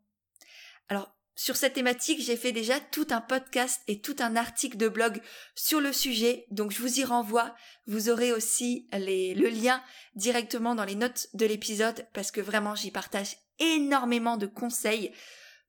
Alors, 0.89 1.15
sur 1.35 1.55
cette 1.55 1.73
thématique, 1.73 2.21
j'ai 2.21 2.37
fait 2.37 2.51
déjà 2.51 2.79
tout 2.79 3.07
un 3.09 3.21
podcast 3.21 3.81
et 3.87 3.99
tout 4.01 4.15
un 4.19 4.35
article 4.35 4.77
de 4.77 4.87
blog 4.87 5.19
sur 5.55 5.81
le 5.81 5.91
sujet, 5.91 6.45
donc 6.51 6.71
je 6.71 6.79
vous 6.79 6.99
y 6.99 7.03
renvoie. 7.03 7.55
Vous 7.87 8.09
aurez 8.09 8.31
aussi 8.31 8.87
le 8.93 9.49
lien 9.49 9.81
directement 10.15 10.75
dans 10.75 10.85
les 10.85 10.95
notes 10.95 11.27
de 11.33 11.47
l'épisode 11.47 12.07
parce 12.13 12.29
que 12.29 12.39
vraiment 12.39 12.75
j'y 12.75 12.91
partage 12.91 13.35
énormément 13.59 14.37
de 14.37 14.45
conseils. 14.45 15.11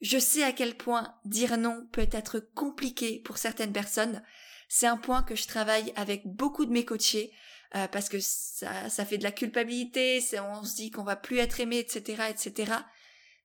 Je 0.02 0.18
sais 0.18 0.44
à 0.44 0.52
quel 0.52 0.76
point 0.76 1.14
dire 1.24 1.56
non 1.56 1.88
peut 1.92 2.08
être 2.12 2.40
compliqué 2.40 3.20
pour 3.24 3.38
certaines 3.38 3.72
personnes. 3.72 4.22
C'est 4.68 4.86
un 4.86 4.98
point 4.98 5.22
que 5.22 5.34
je 5.34 5.46
travaille 5.46 5.94
avec 5.96 6.26
beaucoup 6.26 6.66
de 6.66 6.72
mes 6.72 6.84
coachés 6.84 7.32
euh, 7.74 7.88
parce 7.88 8.10
que 8.10 8.18
ça, 8.20 8.90
ça 8.90 9.06
fait 9.06 9.18
de 9.18 9.24
la 9.24 9.32
culpabilité, 9.32 10.22
on 10.38 10.62
se 10.62 10.76
dit 10.76 10.90
qu'on 10.90 11.04
va 11.04 11.16
plus 11.16 11.38
être 11.38 11.58
aimé, 11.60 11.78
etc., 11.78 12.24
etc. 12.28 12.72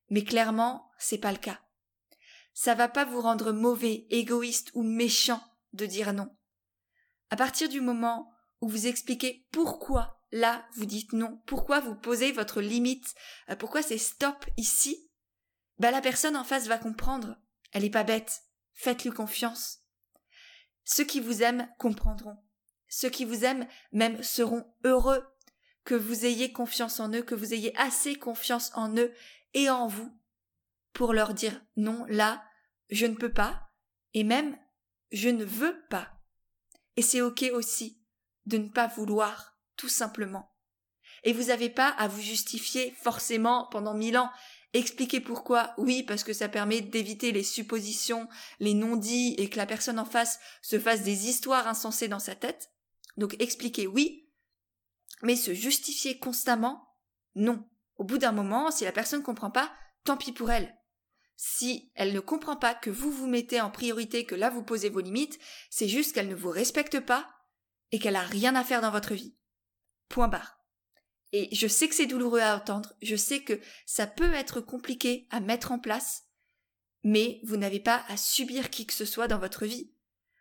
Mais 0.09 0.23
clairement, 0.23 0.89
c'est 0.97 1.17
pas 1.17 1.31
le 1.31 1.37
cas 1.37 1.59
ça 2.59 2.75
va 2.75 2.89
pas 2.89 3.05
vous 3.05 3.21
rendre 3.21 3.53
mauvais, 3.53 4.05
égoïste 4.09 4.71
ou 4.73 4.83
méchant 4.83 5.41
de 5.71 5.85
dire 5.85 6.11
non. 6.11 6.35
À 7.29 7.37
partir 7.37 7.69
du 7.69 7.79
moment 7.79 8.33
où 8.59 8.67
vous 8.67 8.85
expliquez 8.85 9.47
pourquoi 9.53 10.21
là 10.33 10.67
vous 10.73 10.85
dites 10.85 11.13
non, 11.13 11.41
pourquoi 11.45 11.79
vous 11.79 11.95
posez 11.95 12.33
votre 12.33 12.59
limite, 12.59 13.15
euh, 13.49 13.55
pourquoi 13.55 13.81
c'est 13.81 13.97
stop 13.97 14.45
ici, 14.57 15.09
bah 15.77 15.89
la 15.89 16.01
personne 16.01 16.35
en 16.35 16.43
face 16.43 16.67
va 16.67 16.77
comprendre. 16.77 17.37
Elle 17.71 17.85
est 17.85 17.89
pas 17.89 18.03
bête. 18.03 18.41
Faites-lui 18.73 19.11
confiance. 19.11 19.85
Ceux 20.83 21.05
qui 21.05 21.21
vous 21.21 21.41
aiment 21.41 21.69
comprendront. 21.79 22.43
Ceux 22.89 23.09
qui 23.09 23.23
vous 23.23 23.45
aiment 23.45 23.69
même 23.93 24.21
seront 24.21 24.65
heureux 24.83 25.25
que 25.85 25.95
vous 25.95 26.25
ayez 26.25 26.51
confiance 26.51 26.99
en 26.99 27.13
eux, 27.13 27.21
que 27.21 27.35
vous 27.35 27.53
ayez 27.53 27.73
assez 27.77 28.17
confiance 28.17 28.73
en 28.75 28.97
eux 28.97 29.13
et 29.53 29.69
en 29.69 29.87
vous 29.87 30.13
pour 30.91 31.13
leur 31.13 31.33
dire 31.33 31.63
non, 31.77 32.03
là, 32.09 32.43
je 32.89 33.05
ne 33.05 33.15
peux 33.15 33.31
pas, 33.31 33.69
et 34.13 34.23
même 34.23 34.57
je 35.11 35.29
ne 35.29 35.45
veux 35.45 35.81
pas. 35.89 36.09
Et 36.95 37.01
c'est 37.01 37.21
ok 37.21 37.45
aussi 37.53 38.01
de 38.45 38.57
ne 38.57 38.69
pas 38.69 38.87
vouloir, 38.87 39.57
tout 39.75 39.89
simplement. 39.89 40.51
Et 41.23 41.33
vous 41.33 41.45
n'avez 41.45 41.69
pas 41.69 41.89
à 41.89 42.07
vous 42.07 42.21
justifier 42.21 42.91
forcément 42.91 43.67
pendant 43.71 43.93
mille 43.93 44.17
ans. 44.17 44.31
Expliquez 44.73 45.19
pourquoi. 45.19 45.73
Oui, 45.77 46.03
parce 46.03 46.23
que 46.23 46.33
ça 46.33 46.47
permet 46.47 46.81
d'éviter 46.81 47.31
les 47.31 47.43
suppositions, 47.43 48.27
les 48.59 48.73
non-dits 48.73 49.35
et 49.37 49.49
que 49.49 49.57
la 49.57 49.65
personne 49.65 49.99
en 49.99 50.05
face 50.05 50.39
se 50.61 50.79
fasse 50.79 51.03
des 51.03 51.27
histoires 51.27 51.67
insensées 51.67 52.07
dans 52.07 52.19
sa 52.19 52.35
tête. 52.35 52.71
Donc 53.17 53.35
expliquez 53.39 53.87
oui, 53.87 54.29
mais 55.23 55.35
se 55.35 55.53
justifier 55.53 56.19
constamment, 56.19 56.95
non. 57.35 57.67
Au 57.97 58.03
bout 58.03 58.17
d'un 58.17 58.31
moment, 58.31 58.71
si 58.71 58.85
la 58.85 58.93
personne 58.93 59.19
ne 59.19 59.25
comprend 59.25 59.51
pas, 59.51 59.73
tant 60.05 60.15
pis 60.15 60.31
pour 60.31 60.51
elle 60.51 60.78
si 61.41 61.89
elle 61.95 62.11
ne 62.11 62.19
comprend 62.19 62.57
pas 62.57 62.75
que 62.75 62.89
vous 62.89 63.13
vous 63.13 63.25
mettez 63.25 63.61
en 63.61 63.71
priorité, 63.71 64.25
que 64.25 64.35
là 64.35 64.49
vous 64.49 64.61
posez 64.61 64.89
vos 64.89 64.99
limites, 64.99 65.39
c'est 65.69 65.87
juste 65.87 66.13
qu'elle 66.13 66.27
ne 66.27 66.35
vous 66.35 66.49
respecte 66.49 66.99
pas 66.99 67.29
et 67.93 67.99
qu'elle 67.99 68.17
a 68.17 68.23
rien 68.23 68.57
à 68.57 68.63
faire 68.65 68.81
dans 68.81 68.91
votre 68.91 69.13
vie. 69.13 69.37
Point 70.09 70.27
barre. 70.27 70.59
Et 71.31 71.47
je 71.55 71.65
sais 71.69 71.87
que 71.87 71.95
c'est 71.95 72.07
douloureux 72.07 72.41
à 72.41 72.57
entendre, 72.57 72.93
je 73.01 73.15
sais 73.15 73.41
que 73.41 73.57
ça 73.85 74.05
peut 74.05 74.33
être 74.33 74.59
compliqué 74.59 75.29
à 75.31 75.39
mettre 75.39 75.71
en 75.71 75.79
place, 75.79 76.25
mais 77.05 77.39
vous 77.45 77.55
n'avez 77.55 77.79
pas 77.79 78.03
à 78.09 78.17
subir 78.17 78.69
qui 78.69 78.85
que 78.85 78.93
ce 78.93 79.05
soit 79.05 79.29
dans 79.29 79.39
votre 79.39 79.65
vie. 79.65 79.93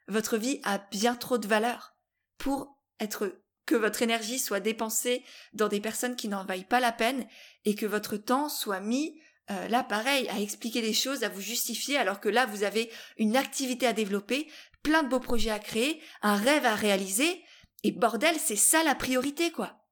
Votre 0.08 0.36
vie 0.36 0.60
a 0.64 0.78
bien 0.90 1.14
trop 1.14 1.38
de 1.38 1.46
valeur 1.46 1.94
pour 2.38 2.76
être 2.98 3.40
que 3.66 3.76
votre 3.76 4.02
énergie 4.02 4.40
soit 4.40 4.58
dépensée 4.58 5.22
dans 5.52 5.68
des 5.68 5.80
personnes 5.80 6.16
qui 6.16 6.26
n'en 6.26 6.44
vaillent 6.44 6.64
pas 6.64 6.80
la 6.80 6.90
peine 6.90 7.24
et 7.64 7.76
que 7.76 7.86
votre 7.86 8.16
temps 8.16 8.48
soit 8.48 8.80
mis 8.80 9.20
euh, 9.50 9.68
là, 9.68 9.82
pareil, 9.82 10.28
à 10.28 10.40
expliquer 10.40 10.82
des 10.82 10.92
choses, 10.92 11.24
à 11.24 11.28
vous 11.28 11.40
justifier, 11.40 11.96
alors 11.96 12.20
que 12.20 12.28
là, 12.28 12.46
vous 12.46 12.64
avez 12.64 12.90
une 13.16 13.36
activité 13.36 13.86
à 13.86 13.92
développer, 13.92 14.48
plein 14.82 15.02
de 15.02 15.08
beaux 15.08 15.20
projets 15.20 15.50
à 15.50 15.58
créer, 15.58 16.02
un 16.22 16.36
rêve 16.36 16.66
à 16.66 16.74
réaliser, 16.74 17.42
et 17.82 17.92
bordel, 17.92 18.36
c'est 18.38 18.56
ça 18.56 18.82
la 18.82 18.94
priorité, 18.94 19.50
quoi. 19.50 19.84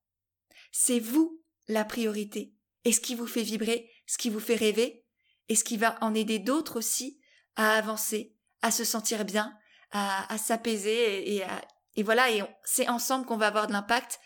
C'est 0.73 1.01
vous 1.01 1.43
la 1.69 1.85
priorité. 1.85 2.53
Et 2.85 2.93
ce 2.93 3.01
qui 3.01 3.15
vous 3.15 3.27
fait 3.27 3.43
vibrer, 3.43 3.91
ce 4.07 4.19
qui 4.19 4.31
vous 4.31 4.41
fait 4.41 4.57
rêver, 4.57 5.05
et 5.49 5.57
ce 5.57 5.65
qui 5.65 5.77
va 5.77 5.97
en 6.01 6.15
aider 6.15 6.39
d'autres 6.39 6.77
aussi 6.77 7.21
à 7.57 7.77
avancer, 7.77 8.35
à 8.63 8.71
se 8.71 8.85
sentir 8.85 9.25
bien, 9.25 9.57
à, 9.93 10.37
s'apaiser, 10.37 11.37
et, 11.37 11.45
et 11.95 12.03
voilà, 12.03 12.31
et 12.31 12.43
c'est 12.65 12.89
ensemble 12.89 13.25
qu'on 13.25 13.39
va 13.39 13.47
avoir 13.47 13.67
de 13.67 13.73
l'impact, 13.73 14.21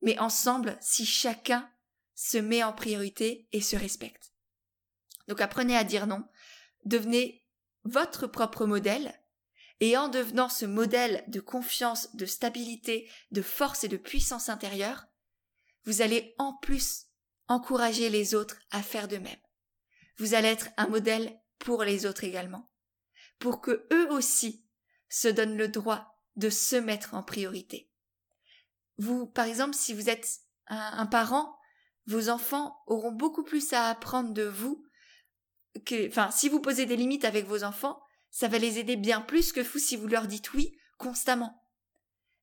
mais 0.00 0.18
ensemble 0.18 0.76
si 0.80 1.06
chacun 1.06 1.70
se 2.14 2.38
met 2.38 2.64
en 2.64 2.72
priorité 2.72 3.46
et 3.52 3.60
se 3.60 3.76
respecte. 3.76 4.31
Donc 5.28 5.40
apprenez 5.40 5.76
à 5.76 5.84
dire 5.84 6.06
non, 6.06 6.24
devenez 6.84 7.46
votre 7.84 8.26
propre 8.26 8.66
modèle 8.66 9.12
Et 9.80 9.96
en 9.96 10.08
devenant 10.08 10.48
ce 10.48 10.66
modèle 10.66 11.24
de 11.28 11.40
confiance, 11.40 12.14
de 12.14 12.26
stabilité, 12.26 13.10
de 13.30 13.42
force 13.42 13.84
et 13.84 13.88
de 13.88 13.96
puissance 13.96 14.48
intérieure, 14.48 15.06
vous 15.84 16.02
allez 16.02 16.34
en 16.38 16.54
plus 16.54 17.06
encourager 17.48 18.08
les 18.08 18.34
autres 18.34 18.58
à 18.70 18.82
faire 18.82 19.08
de 19.08 19.18
même. 19.18 19.40
Vous 20.18 20.34
allez 20.34 20.48
être 20.48 20.68
un 20.76 20.86
modèle 20.86 21.36
pour 21.58 21.82
les 21.82 22.06
autres 22.06 22.24
également, 22.24 22.70
pour 23.38 23.60
que 23.60 23.86
eux 23.92 24.10
aussi 24.10 24.64
se 25.08 25.28
donnent 25.28 25.56
le 25.56 25.68
droit 25.68 26.22
de 26.36 26.50
se 26.50 26.76
mettre 26.76 27.14
en 27.14 27.22
priorité. 27.22 27.90
Vous, 28.98 29.26
par 29.26 29.46
exemple, 29.46 29.74
si 29.74 29.94
vous 29.94 30.08
êtes 30.08 30.40
un, 30.66 31.06
parent, 31.06 31.58
vos 32.06 32.28
enfants 32.28 32.82
auront 32.86 33.12
beaucoup 33.12 33.42
plus 33.42 33.72
à 33.72 33.88
apprendre 33.88 34.32
de 34.32 34.44
vous 34.44 34.86
enfin, 36.08 36.30
si 36.30 36.48
vous 36.48 36.60
posez 36.60 36.86
des 36.86 36.96
limites 36.96 37.24
avec 37.24 37.46
vos 37.46 37.64
enfants, 37.64 38.02
ça 38.30 38.48
va 38.48 38.58
les 38.58 38.78
aider 38.78 38.96
bien 38.96 39.20
plus 39.20 39.52
que 39.52 39.60
vous 39.60 39.78
si 39.78 39.96
vous 39.96 40.08
leur 40.08 40.26
dites 40.26 40.52
oui 40.54 40.76
constamment. 40.98 41.62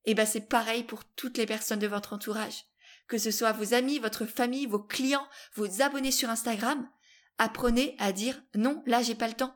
Et 0.05 0.11
eh 0.11 0.13
ben, 0.15 0.25
c'est 0.25 0.47
pareil 0.47 0.83
pour 0.83 1.03
toutes 1.03 1.37
les 1.37 1.45
personnes 1.45 1.79
de 1.79 1.87
votre 1.87 2.13
entourage. 2.13 2.65
Que 3.07 3.17
ce 3.17 3.31
soit 3.31 3.51
vos 3.51 3.73
amis, 3.73 3.99
votre 3.99 4.25
famille, 4.25 4.65
vos 4.65 4.79
clients, 4.79 5.27
vos 5.55 5.81
abonnés 5.81 6.11
sur 6.11 6.29
Instagram, 6.29 6.87
apprenez 7.37 7.95
à 7.99 8.11
dire 8.11 8.41
non, 8.55 8.83
là 8.85 9.01
j'ai 9.01 9.15
pas 9.15 9.27
le 9.27 9.33
temps. 9.33 9.55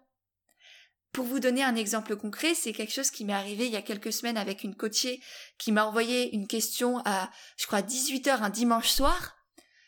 Pour 1.12 1.26
vous 1.26 1.40
donner 1.40 1.64
un 1.64 1.76
exemple 1.76 2.16
concret, 2.16 2.56
c'est 2.56 2.74
quelque 2.74 2.92
chose 2.92 3.12
qui 3.12 3.24
m'est 3.24 3.34
arrivé 3.34 3.68
il 3.68 3.72
y 3.72 3.78
a 3.78 3.84
quelques 3.84 4.12
semaines 4.12 4.38
avec 4.38 4.64
une 4.64 4.76
coachée 4.76 5.22
qui 5.60 5.72
m'a 5.72 5.86
envoyé 5.86 6.34
une 6.34 6.48
question 6.48 7.02
à, 7.06 7.30
je 7.56 7.68
crois, 7.68 7.82
18h 7.82 8.42
un 8.42 8.50
dimanche 8.50 8.90
soir. 8.90 9.36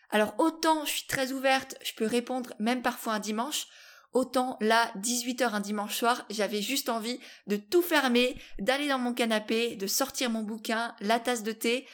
Alors 0.10 0.36
autant 0.38 0.86
je 0.86 0.92
suis 0.92 1.08
très 1.08 1.32
ouverte, 1.32 1.76
je 1.84 1.94
peux 1.94 2.06
répondre 2.06 2.54
même 2.60 2.82
parfois 2.82 3.14
un 3.14 3.20
dimanche, 3.20 3.68
autant 4.14 4.58
là, 4.62 4.92
18h 4.98 5.50
un 5.52 5.60
dimanche 5.60 5.96
soir, 5.96 6.26
j'avais 6.30 6.62
juste 6.62 6.90
envie 6.90 7.20
de 7.48 7.58
tout 7.58 7.82
fermer, 7.82 8.40
d'aller 8.60 8.88
dans 8.88 9.00
mon 9.00 9.14
canapé, 9.14 9.76
de 9.76 9.88
sortir 9.88 10.30
mon 10.30 10.44
bouquin, 10.44 10.96
la 11.00 11.20
tasse 11.20 11.44
de 11.44 11.52
thé, 11.52 11.88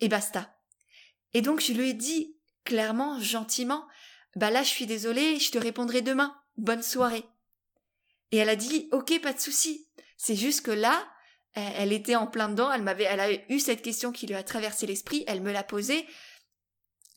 et 0.00 0.08
basta. 0.08 0.56
Et 1.32 1.42
donc 1.42 1.60
je 1.60 1.72
lui 1.72 1.90
ai 1.90 1.94
dit 1.94 2.36
clairement, 2.64 3.20
gentiment, 3.20 3.86
bah 4.36 4.50
là 4.50 4.62
je 4.62 4.68
suis 4.68 4.86
désolée, 4.86 5.38
je 5.38 5.50
te 5.50 5.58
répondrai 5.58 6.02
demain. 6.02 6.36
Bonne 6.56 6.82
soirée. 6.82 7.24
Et 8.32 8.36
elle 8.36 8.48
a 8.48 8.56
dit, 8.56 8.88
ok, 8.92 9.20
pas 9.20 9.32
de 9.32 9.40
souci. 9.40 9.88
C'est 10.16 10.36
juste 10.36 10.62
que 10.62 10.70
là, 10.70 11.08
elle 11.54 11.92
était 11.92 12.16
en 12.16 12.26
plein 12.26 12.48
dedans, 12.48 12.70
elle 12.70 12.82
m'avait, 12.82 13.04
elle 13.04 13.20
a 13.20 13.32
eu 13.50 13.58
cette 13.58 13.82
question 13.82 14.12
qui 14.12 14.26
lui 14.26 14.34
a 14.34 14.42
traversé 14.42 14.86
l'esprit, 14.86 15.24
elle 15.26 15.40
me 15.40 15.52
l'a 15.52 15.64
posée. 15.64 16.06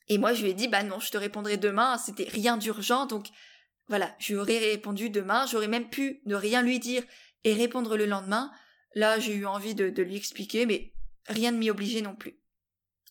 Et 0.08 0.18
moi, 0.18 0.34
je 0.34 0.44
lui 0.44 0.52
ai 0.52 0.54
dit, 0.54 0.68
bah 0.68 0.84
non, 0.84 1.00
je 1.00 1.12
te 1.12 1.18
répondrai 1.18 1.58
demain, 1.58 1.98
c'était 1.98 2.28
rien 2.30 2.58
d'urgent, 2.58 3.06
donc 3.06 3.28
voilà, 3.88 4.16
je 4.20 4.34
lui 4.34 4.40
aurais 4.40 4.60
répondu 4.60 5.10
demain, 5.10 5.46
j'aurais 5.46 5.68
même 5.68 5.90
pu 5.90 6.22
ne 6.26 6.36
rien 6.36 6.62
lui 6.62 6.80
dire 6.80 7.04
et 7.44 7.54
répondre 7.54 7.98
le 7.98 8.06
lendemain. 8.06 8.52
Là, 8.96 9.20
j'ai 9.20 9.34
eu 9.34 9.46
envie 9.46 9.76
de, 9.76 10.02
lui 10.02 10.16
expliquer, 10.16 10.66
mais 10.66 10.94
rien 11.28 11.52
ne 11.52 11.58
m'y 11.58 11.70
obligeait 11.70 12.02
non 12.02 12.16
plus. 12.16 12.40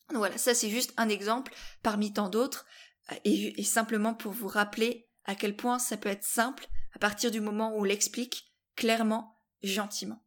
Donc 0.08 0.18
voilà, 0.18 0.38
ça 0.38 0.54
c'est 0.54 0.70
juste 0.70 0.92
un 0.96 1.08
exemple 1.08 1.52
parmi 1.82 2.12
tant 2.12 2.28
d'autres, 2.28 2.66
et 3.25 3.62
simplement 3.64 4.14
pour 4.14 4.32
vous 4.32 4.49
rappeler 4.49 5.08
à 5.25 5.34
quel 5.34 5.56
point 5.56 5.78
ça 5.78 5.96
peut 5.96 6.08
être 6.08 6.25
simple 6.25 6.66
à 6.94 6.99
partir 6.99 7.30
du 7.30 7.40
moment 7.40 7.75
où 7.75 7.80
on 7.80 7.84
l'explique 7.84 8.52
clairement, 8.76 9.40
gentiment. 9.62 10.22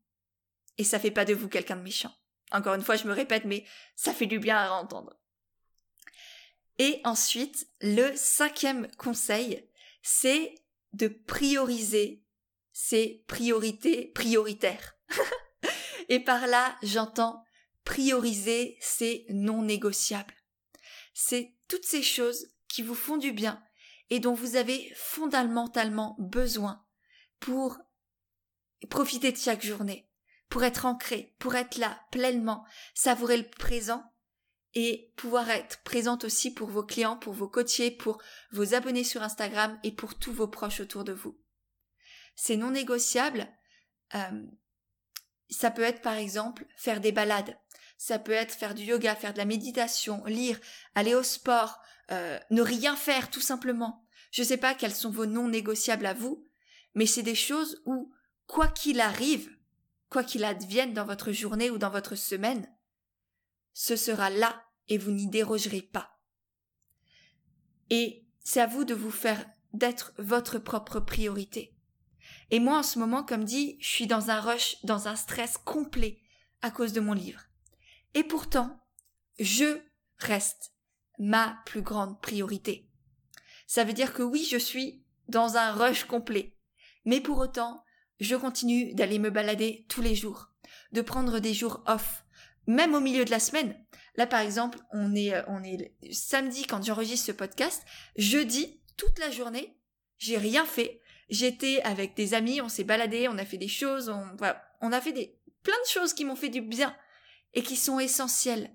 Et 0.77 0.84
ça 0.84 1.00
fait 1.00 1.12
pas 1.12 1.25
de 1.25 1.34
vous 1.34 1.48
quelqu'un 1.48 1.77
de 1.77 1.81
méchant. 1.81 2.12
Encore 2.51 2.75
une 2.75 2.81
fois, 2.81 2.95
je 2.95 3.07
me 3.07 3.13
répète, 3.13 3.45
mais 3.45 3.65
ça 3.95 4.13
fait 4.13 4.25
du 4.25 4.39
bien 4.39 4.57
à 4.57 4.72
entendre. 4.72 5.17
Et 6.77 7.01
ensuite, 7.03 7.67
le 7.82 8.15
cinquième 8.15 8.89
conseil, 8.98 9.70
c'est 10.01 10.55
de 10.94 11.08
prioriser 11.08 12.24
ses 12.74 13.24
priorités 13.27 14.08
prioritaires. 14.08 14.97
Et 16.10 16.19
par 16.19 16.47
là, 16.47 16.78
j'entends 16.84 17.43
prioriser 17.84 18.78
ses 18.82 19.26
non 19.30 19.62
négociables. 19.62 20.34
C'est 21.13 21.56
toutes 21.67 21.86
ces 21.86 22.04
choses 22.04 22.47
qui 22.67 22.82
vous 22.82 22.95
font 22.95 23.17
du 23.17 23.32
bien 23.32 23.63
et 24.10 24.19
dont 24.19 24.34
vous 24.34 24.56
avez 24.56 24.91
fondamentalement 24.95 26.15
besoin 26.19 26.86
pour 27.39 27.78
profiter 28.89 29.32
de 29.32 29.38
chaque 29.38 29.65
journée, 29.65 30.10
pour 30.49 30.63
être 30.63 30.86
ancré, 30.86 31.34
pour 31.39 31.56
être 31.56 31.78
là 31.78 31.99
pleinement, 32.12 32.65
savourer 32.93 33.38
le 33.38 33.49
présent 33.49 34.04
et 34.75 35.13
pouvoir 35.15 35.49
être 35.49 35.81
présente 35.83 36.25
aussi 36.25 36.53
pour 36.53 36.69
vos 36.69 36.83
clients, 36.83 37.15
pour 37.15 37.33
vos 37.33 37.47
coachés, 37.47 37.91
pour 37.91 38.21
vos 38.51 38.73
abonnés 38.73 39.05
sur 39.05 39.23
Instagram 39.23 39.79
et 39.83 39.91
pour 39.91 40.15
tous 40.15 40.33
vos 40.33 40.49
proches 40.49 40.81
autour 40.81 41.05
de 41.05 41.13
vous. 41.13 41.39
C'est 42.35 42.57
non 42.57 42.71
négociable. 42.71 43.47
Euh, 44.13 44.43
ça 45.49 45.71
peut 45.71 45.81
être 45.81 46.01
par 46.01 46.15
exemple 46.15 46.65
faire 46.75 46.99
des 46.99 47.13
balades, 47.13 47.57
ça 47.97 48.19
peut 48.19 48.33
être 48.33 48.53
faire 48.53 48.75
du 48.75 48.83
yoga, 48.83 49.15
faire 49.15 49.33
de 49.33 49.38
la 49.38 49.45
méditation, 49.45 50.23
lire, 50.25 50.59
aller 50.93 51.15
au 51.15 51.23
sport, 51.23 51.79
euh, 52.11 52.38
ne 52.51 52.61
rien 52.61 52.95
faire 52.95 53.29
tout 53.29 53.41
simplement. 53.41 54.05
Je 54.31 54.41
ne 54.41 54.47
sais 54.47 54.57
pas 54.57 54.75
quels 54.75 54.93
sont 54.93 55.09
vos 55.09 55.25
non 55.25 55.47
négociables 55.47 56.05
à 56.05 56.13
vous, 56.13 56.45
mais 56.93 57.05
c'est 57.05 57.23
des 57.23 57.35
choses 57.35 57.81
où, 57.85 58.11
quoi 58.47 58.67
qu'il 58.67 58.99
arrive, 58.99 59.49
quoi 60.09 60.23
qu'il 60.23 60.43
advienne 60.43 60.93
dans 60.93 61.05
votre 61.05 61.31
journée 61.31 61.69
ou 61.69 61.77
dans 61.77 61.89
votre 61.89 62.15
semaine, 62.15 62.67
ce 63.73 63.95
sera 63.95 64.29
là 64.29 64.64
et 64.89 64.98
vous 64.98 65.12
n'y 65.12 65.28
dérogerez 65.28 65.82
pas. 65.82 66.19
Et 67.89 68.26
c'est 68.43 68.62
à 68.62 68.67
vous 68.67 68.86
de 68.86 68.93
vous 68.93 69.12
faire 69.12 69.45
d'être 69.74 70.13
votre 70.17 70.60
propre 70.60 71.00
priorité. 71.00 71.76
Et 72.52 72.60
moi, 72.60 72.80
en 72.80 72.84
ce 72.84 73.00
moment, 73.00 73.24
comme 73.24 73.43
dit, 73.43 73.78
je 73.80 73.88
suis 73.88 74.08
dans 74.08 74.30
un 74.30 74.39
rush, 74.39 74.78
dans 74.84 75.08
un 75.08 75.15
stress 75.15 75.58
complet 75.58 76.21
à 76.62 76.71
cause 76.71 76.93
de 76.93 77.02
mon 77.02 77.13
livre. 77.13 77.41
Et 78.13 78.24
pourtant, 78.24 78.80
je 79.39 79.80
reste 80.17 80.74
ma 81.19 81.60
plus 81.65 81.82
grande 81.82 82.21
priorité. 82.21 82.89
Ça 83.67 83.84
veut 83.84 83.93
dire 83.93 84.13
que 84.13 84.24
oui, 84.24 84.48
je 84.50 84.58
suis 84.58 85.04
dans 85.28 85.58
un 85.58 85.71
rush 85.71 86.06
complet. 86.06 86.56
Mais 87.04 87.19
pour 87.19 87.39
autant, 87.39 87.84
je 88.19 88.36
continue 88.36 88.93
d'aller 88.93 89.19
me 89.19 89.30
balader 89.30 89.86
tous 89.89 90.02
les 90.02 90.15
jours, 90.15 90.52
de 90.91 91.02
prendre 91.02 91.39
des 91.39 91.54
jours 91.54 91.84
off, 91.88 92.24
même 92.67 92.93
au 92.93 93.00
milieu 93.00 93.26
de 93.26 93.32
la 93.32 93.39
semaine. 93.39 93.85
Là, 94.17 94.28
par 94.28 94.39
exemple, 94.39 94.80
on 94.91 95.13
est, 95.15 95.34
euh, 95.34 95.43
on 95.47 95.63
est 95.63 95.93
samedi 96.12 96.65
quand 96.65 96.84
j'enregistre 96.84 97.28
ce 97.28 97.32
podcast. 97.32 97.84
Jeudi, 98.15 98.82
toute 98.97 99.19
la 99.19 99.30
journée, 99.30 99.78
j'ai 100.17 100.38
rien 100.38 100.65
fait. 100.65 101.01
J'étais 101.30 101.82
avec 101.82 102.15
des 102.15 102.34
amis, 102.34 102.62
on 102.62 102.69
s'est 102.69 102.84
baladé, 102.84 103.28
on 103.28 103.38
a 103.38 103.45
fait 103.45 103.58
des 103.58 103.67
choses, 103.67 104.10
on, 104.10 104.38
on 104.82 104.91
a 104.91 105.01
fait 105.01 105.12
des, 105.12 105.39
plein 105.63 105.75
de 105.84 105.89
choses 105.89 106.13
qui 106.13 106.23
m'ont 106.23 106.36
fait 106.36 106.49
du 106.49 106.62
bien 106.62 106.95
et 107.54 107.63
qui 107.63 107.75
sont 107.75 107.99
essentielles 107.99 108.71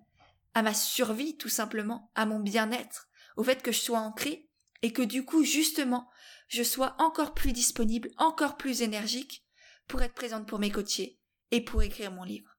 à 0.55 0.63
ma 0.63 0.75
survie, 0.75 1.37
tout 1.37 1.49
simplement, 1.49 2.11
à 2.15 2.27
mon 2.27 2.41
bien-être, 2.41 3.09
au 3.37 3.45
fait 3.45 3.63
que 3.63 3.73
je 3.73 3.79
sois 3.79 4.01
ancrée 4.01 4.51
et 4.83 4.93
que 4.93 5.03
du 5.03 5.25
coup, 5.25 5.45
justement, 5.45 6.11
je 6.49 6.65
sois 6.65 6.97
encore 6.99 7.35
plus 7.35 7.53
disponible, 7.53 8.11
encore 8.17 8.57
plus 8.57 8.83
énergique 8.83 9.47
pour 9.87 10.03
être 10.03 10.15
présente 10.15 10.49
pour 10.49 10.59
mes 10.59 10.71
coachés 10.71 11.21
et 11.53 11.65
pour 11.65 11.83
écrire 11.83 12.11
mon 12.11 12.25
livre. 12.25 12.57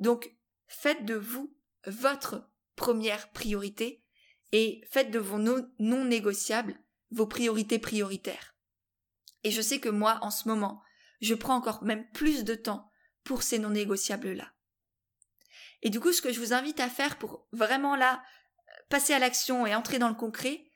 Donc, 0.00 0.34
faites 0.66 1.04
de 1.04 1.14
vous 1.14 1.56
votre 1.88 2.48
première 2.76 3.30
priorité 3.32 4.04
et 4.52 4.82
faites 4.90 5.10
de 5.10 5.18
vos 5.18 5.38
non, 5.38 5.68
non 5.78 6.04
négociables 6.04 6.78
vos 7.10 7.26
priorités 7.26 7.78
prioritaires. 7.78 8.54
Et 9.44 9.50
je 9.50 9.62
sais 9.62 9.80
que 9.80 9.88
moi, 9.88 10.18
en 10.22 10.30
ce 10.30 10.48
moment, 10.48 10.82
je 11.20 11.34
prends 11.34 11.56
encore 11.56 11.82
même 11.82 12.08
plus 12.12 12.44
de 12.44 12.54
temps 12.54 12.90
pour 13.24 13.42
ces 13.42 13.58
non 13.58 13.70
négociables-là. 13.70 14.52
Et 15.82 15.90
du 15.90 16.00
coup, 16.00 16.12
ce 16.12 16.22
que 16.22 16.32
je 16.32 16.40
vous 16.40 16.52
invite 16.52 16.80
à 16.80 16.88
faire 16.88 17.18
pour 17.18 17.46
vraiment 17.52 17.96
là 17.96 18.22
passer 18.88 19.12
à 19.12 19.18
l'action 19.18 19.66
et 19.66 19.74
entrer 19.74 19.98
dans 19.98 20.08
le 20.08 20.14
concret, 20.14 20.70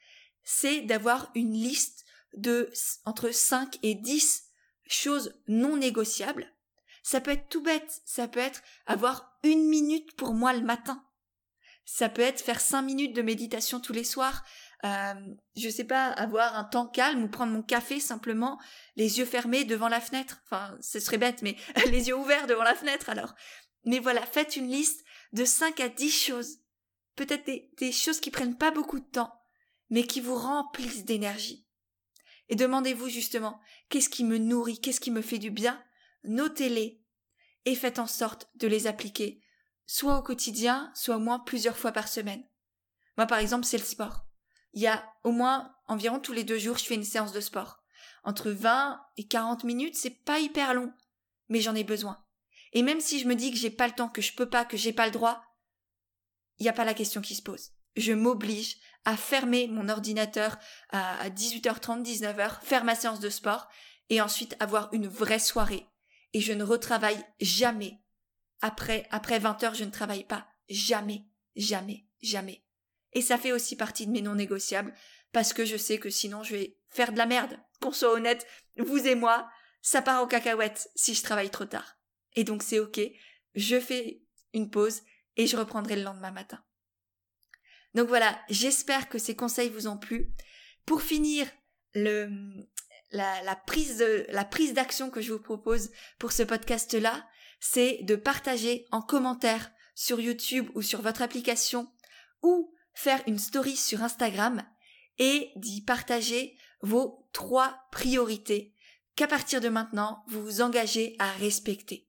c'est 0.45 0.83
d'avoir 0.83 1.31
une 1.35 1.53
liste 1.53 2.05
de 2.35 2.71
entre 3.05 3.31
5 3.31 3.79
et 3.83 3.95
10 3.95 4.45
choses 4.87 5.41
non 5.49 5.77
négociables 5.77 6.53
ça 7.03 7.21
peut 7.21 7.33
être 7.33 7.49
tout 7.49 7.63
bête, 7.63 8.01
ça 8.05 8.29
peut 8.29 8.41
être 8.41 8.63
avoir 8.87 9.39
une 9.43 9.69
minute 9.69 10.15
pour 10.17 10.35
moi 10.35 10.53
le 10.53 10.63
matin. 10.63 11.05
Ça 11.85 12.09
peut 12.09 12.23
être 12.23 12.41
faire 12.41 12.61
cinq 12.61 12.83
minutes 12.83 13.15
de 13.15 13.23
méditation 13.23 13.81
tous 13.81 13.93
les 13.93 14.05
soirs. 14.05 14.45
Euh, 14.85 15.15
je 15.57 15.69
sais 15.69 15.85
pas, 15.85 16.07
avoir 16.07 16.57
un 16.57 16.65
temps 16.65 16.87
calme 16.87 17.25
ou 17.25 17.29
prendre 17.29 17.53
mon 17.53 17.63
café 17.63 18.01
simplement, 18.01 18.61
les 18.97 19.19
yeux 19.19 19.25
fermés 19.25 19.65
devant 19.65 19.89
la 19.89 20.01
fenêtre. 20.01 20.41
Enfin, 20.47 20.77
ce 20.81 21.01
serait 21.01 21.19
bête, 21.19 21.43
mais 21.43 21.57
les 21.91 22.09
yeux 22.09 22.17
ouverts 22.17 22.47
devant 22.47 22.63
la 22.63 22.75
fenêtre 22.75 23.11
alors. 23.11 23.35
Mais 23.85 23.99
voilà, 23.99 24.25
faites 24.25 24.57
une 24.57 24.69
liste 24.69 25.05
de 25.33 25.45
5 25.45 25.81
à 25.81 25.89
10 25.89 26.11
choses. 26.11 26.59
Peut-être 27.17 27.47
des, 27.47 27.71
des 27.79 27.93
choses 27.93 28.21
qui 28.21 28.31
prennent 28.31 28.57
pas 28.57 28.71
beaucoup 28.71 29.01
de 29.01 29.05
temps, 29.05 29.33
mais 29.91 30.07
qui 30.07 30.21
vous 30.21 30.37
remplissent 30.37 31.05
d'énergie. 31.05 31.67
Et 32.49 32.55
demandez-vous 32.55 33.09
justement, 33.09 33.61
qu'est-ce 33.89 34.09
qui 34.09 34.25
me 34.25 34.39
nourrit, 34.39 34.81
qu'est-ce 34.81 35.01
qui 35.01 35.11
me 35.11 35.23
fait 35.23 35.39
du 35.39 35.51
bien? 35.51 35.83
Notez-les 36.25 37.03
et 37.65 37.75
faites 37.75 37.99
en 37.99 38.07
sorte 38.07 38.51
de 38.57 38.67
les 38.67 38.87
appliquer, 38.87 39.43
soit 39.87 40.19
au 40.19 40.23
quotidien, 40.23 40.91
soit 40.95 41.17
au 41.17 41.21
moins 41.21 41.39
plusieurs 41.39 41.77
fois 41.77 41.93
par 41.93 42.09
semaine. 42.09 42.45
Moi, 43.17 43.27
par 43.27 43.39
exemple, 43.39 43.65
c'est 43.65 43.79
le 43.79 43.85
sport. 43.85 44.27
Il 44.73 44.83
y 44.83 44.87
a 44.87 45.05
au 45.23 45.33
moins 45.33 45.75
environ 45.87 46.19
tous 46.19 46.33
les 46.33 46.45
deux 46.45 46.59
jours, 46.59 46.79
je 46.79 46.85
fais 46.85 46.95
une 46.95 47.05
séance 47.05 47.33
de 47.33 47.41
sport. 47.41 47.83
Entre 48.25 48.51
20 48.51 49.01
et 49.17 49.27
40 49.27 49.65
minutes, 49.65 49.97
c'est 49.97 50.25
pas 50.25 50.39
hyper 50.39 50.75
long. 50.75 50.93
mais 51.49 51.61
j'en 51.61 51.75
ai 51.75 51.85
besoin. 51.85 52.25
Et 52.73 52.83
même 52.83 53.01
si 53.01 53.21
je 53.21 53.29
me 53.29 53.35
dis 53.35 53.51
que 53.51 53.59
j'ai 53.59 53.71
pas 53.71 53.87
le 53.87 53.95
temps, 53.95 54.09
que 54.09 54.23
je 54.23 54.33
peux 54.33 54.49
pas, 54.49 54.65
que 54.65 54.79
j'ai 54.79 54.95
pas 54.95 55.05
le 55.05 55.13
droit, 55.13 55.45
il 56.59 56.63
n'y 56.63 56.71
a 56.71 56.73
pas 56.73 56.85
la 56.85 56.95
question 56.95 57.21
qui 57.21 57.35
se 57.35 57.43
pose. 57.43 57.73
Je 57.97 58.15
m'oblige 58.15 58.79
à 59.05 59.17
fermer 59.19 59.67
mon 59.69 59.91
ordinateur 59.91 60.57
à 60.91 61.29
18h30, 61.29 62.03
19h, 62.03 62.61
faire 62.63 62.85
ma 62.85 62.95
séance 62.95 63.21
de 63.21 63.29
sport 63.29 63.69
et 64.09 64.23
ensuite 64.23 64.57
avoir 64.61 64.89
une 64.95 65.09
vraie 65.09 65.39
soirée. 65.39 65.87
Et 66.33 66.41
je 66.41 66.53
ne 66.53 66.65
retravaille 66.65 67.23
jamais. 67.41 68.01
Après, 68.61 69.07
après 69.11 69.39
20 69.39 69.63
heures, 69.65 69.75
je 69.75 69.85
ne 69.85 69.91
travaille 69.91 70.25
pas. 70.25 70.49
Jamais, 70.69 71.27
jamais, 71.57 72.07
jamais. 72.23 72.65
Et 73.13 73.23
ça 73.23 73.39
fait 73.39 73.53
aussi 73.53 73.77
partie 73.77 74.07
de 74.07 74.13
mes 74.13 74.23
non 74.23 74.35
négociables 74.35 74.95
parce 75.33 75.53
que 75.53 75.65
je 75.65 75.77
sais 75.77 75.99
que 75.99 76.11
sinon 76.11 76.43
je 76.43 76.57
vais 76.57 76.77
faire 76.89 77.13
de 77.13 77.19
la 77.19 77.27
merde. 77.27 77.59
Qu'on 77.81 77.93
soit 77.93 78.13
honnête, 78.13 78.47
vous 78.77 79.07
et 79.07 79.15
moi, 79.15 79.51
ça 79.83 80.03
part 80.03 80.23
aux 80.23 80.27
cacahuètes 80.27 80.91
si 80.95 81.15
je 81.15 81.23
travaille 81.23 81.51
trop 81.51 81.65
tard. 81.65 81.99
Et 82.35 82.45
donc 82.45 82.63
c'est 82.63 82.79
ok, 82.79 83.01
je 83.55 83.81
fais 83.81 84.23
une 84.55 84.71
pause 84.71 85.03
et 85.37 85.47
je 85.47 85.57
reprendrai 85.57 85.97
le 85.97 86.03
lendemain 86.03 86.31
matin. 86.31 86.63
Donc 87.95 88.09
voilà, 88.09 88.41
j'espère 88.49 89.09
que 89.09 89.19
ces 89.19 89.37
conseils 89.37 89.69
vous 89.69 89.87
ont 89.87 89.99
plu. 89.99 90.33
Pour 90.87 91.03
finir, 91.03 91.47
le, 91.95 92.31
la, 93.13 93.57
prise 93.67 94.05
la 94.29 94.45
prise 94.45 94.75
d'action 94.75 95.11
que 95.11 95.21
je 95.21 95.33
vous 95.33 95.39
propose 95.39 95.91
pour 96.19 96.33
ce 96.33 96.43
podcast-là, 96.43 97.27
c'est 97.61 97.99
de 98.03 98.17
partager 98.17 98.87
en 98.91 99.03
commentaire 99.03 99.71
sur 99.95 100.21
YouTube 100.21 100.69
ou 100.75 100.83
sur 100.83 101.03
votre 101.03 101.23
application 101.23 101.93
ou 102.43 102.75
faire 102.95 103.23
une 103.27 103.39
story 103.39 103.77
sur 103.77 104.03
Instagram 104.03 104.63
et 105.19 105.53
d'y 105.57 105.83
partager 105.83 106.57
vos 106.81 107.29
trois 107.33 107.87
priorités 107.93 108.75
qu'à 109.15 109.27
partir 109.27 109.61
de 109.61 109.69
maintenant 109.69 110.25
vous 110.29 110.43
vous 110.43 110.61
engagez 110.63 111.15
à 111.19 111.31
respecter. 111.33 112.09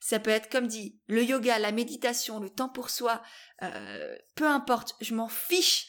Ça 0.00 0.18
peut 0.18 0.30
être 0.30 0.50
comme 0.50 0.66
dit 0.66 0.98
le 1.08 1.22
yoga, 1.22 1.58
la 1.58 1.72
méditation, 1.72 2.40
le 2.40 2.48
temps 2.48 2.70
pour 2.70 2.88
soi, 2.88 3.22
euh, 3.62 4.16
peu 4.34 4.46
importe, 4.46 4.96
je 5.00 5.14
m'en 5.14 5.28
fiche, 5.28 5.88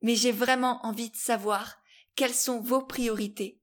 mais 0.00 0.14
j'ai 0.14 0.30
vraiment 0.30 0.84
envie 0.86 1.10
de 1.10 1.16
savoir 1.16 1.78
quelles 2.14 2.34
sont 2.34 2.60
vos 2.60 2.82
priorités. 2.82 3.57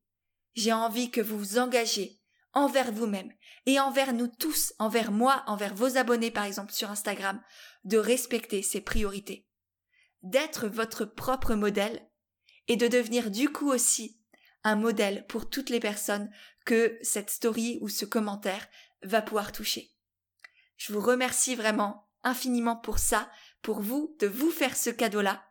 J'ai 0.55 0.73
envie 0.73 1.11
que 1.11 1.21
vous 1.21 1.37
vous 1.37 1.57
engagez 1.57 2.19
envers 2.53 2.91
vous-même 2.91 3.31
et 3.65 3.79
envers 3.79 4.13
nous 4.13 4.27
tous, 4.27 4.73
envers 4.79 5.11
moi, 5.11 5.43
envers 5.47 5.75
vos 5.75 5.97
abonnés 5.97 6.31
par 6.31 6.45
exemple 6.45 6.71
sur 6.71 6.89
Instagram, 6.89 7.41
de 7.83 7.97
respecter 7.97 8.61
ces 8.61 8.81
priorités, 8.81 9.47
d'être 10.23 10.67
votre 10.67 11.05
propre 11.05 11.55
modèle 11.55 12.07
et 12.67 12.77
de 12.77 12.87
devenir 12.87 13.29
du 13.29 13.49
coup 13.49 13.69
aussi 13.69 14.19
un 14.63 14.75
modèle 14.75 15.25
pour 15.27 15.49
toutes 15.49 15.69
les 15.69 15.79
personnes 15.79 16.31
que 16.65 16.97
cette 17.01 17.29
story 17.29 17.77
ou 17.81 17.89
ce 17.89 18.05
commentaire 18.05 18.67
va 19.03 19.21
pouvoir 19.21 19.51
toucher. 19.51 19.91
Je 20.77 20.91
vous 20.91 21.01
remercie 21.01 21.55
vraiment 21.55 22.09
infiniment 22.23 22.75
pour 22.75 22.97
ça, 22.97 23.29
pour 23.61 23.81
vous, 23.81 24.15
de 24.19 24.27
vous 24.27 24.49
faire 24.49 24.75
ce 24.75 24.89
cadeau-là. 24.89 25.44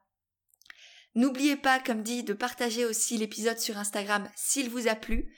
N'oubliez 1.15 1.57
pas, 1.57 1.79
comme 1.79 2.03
dit, 2.03 2.25
de 2.25 2.33
partager 2.33 2.85
aussi 2.85 3.17
l'épisode 3.17 3.59
sur 3.59 3.79
Instagram 3.79 4.29
s'il 4.37 4.69
vous 4.69 4.89
a 4.89 4.95
plu. 4.95 5.33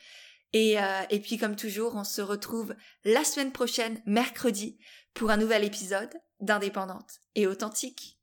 Et, 0.52 0.80
euh, 0.80 1.02
et 1.10 1.20
puis 1.20 1.36
comme 1.38 1.56
toujours, 1.56 1.96
on 1.96 2.04
se 2.04 2.22
retrouve 2.22 2.74
la 3.04 3.24
semaine 3.24 3.52
prochaine, 3.52 4.00
mercredi, 4.06 4.78
pour 5.12 5.30
un 5.30 5.36
nouvel 5.36 5.64
épisode 5.64 6.14
d'Indépendante 6.40 7.20
et 7.34 7.46
authentique. 7.46 8.15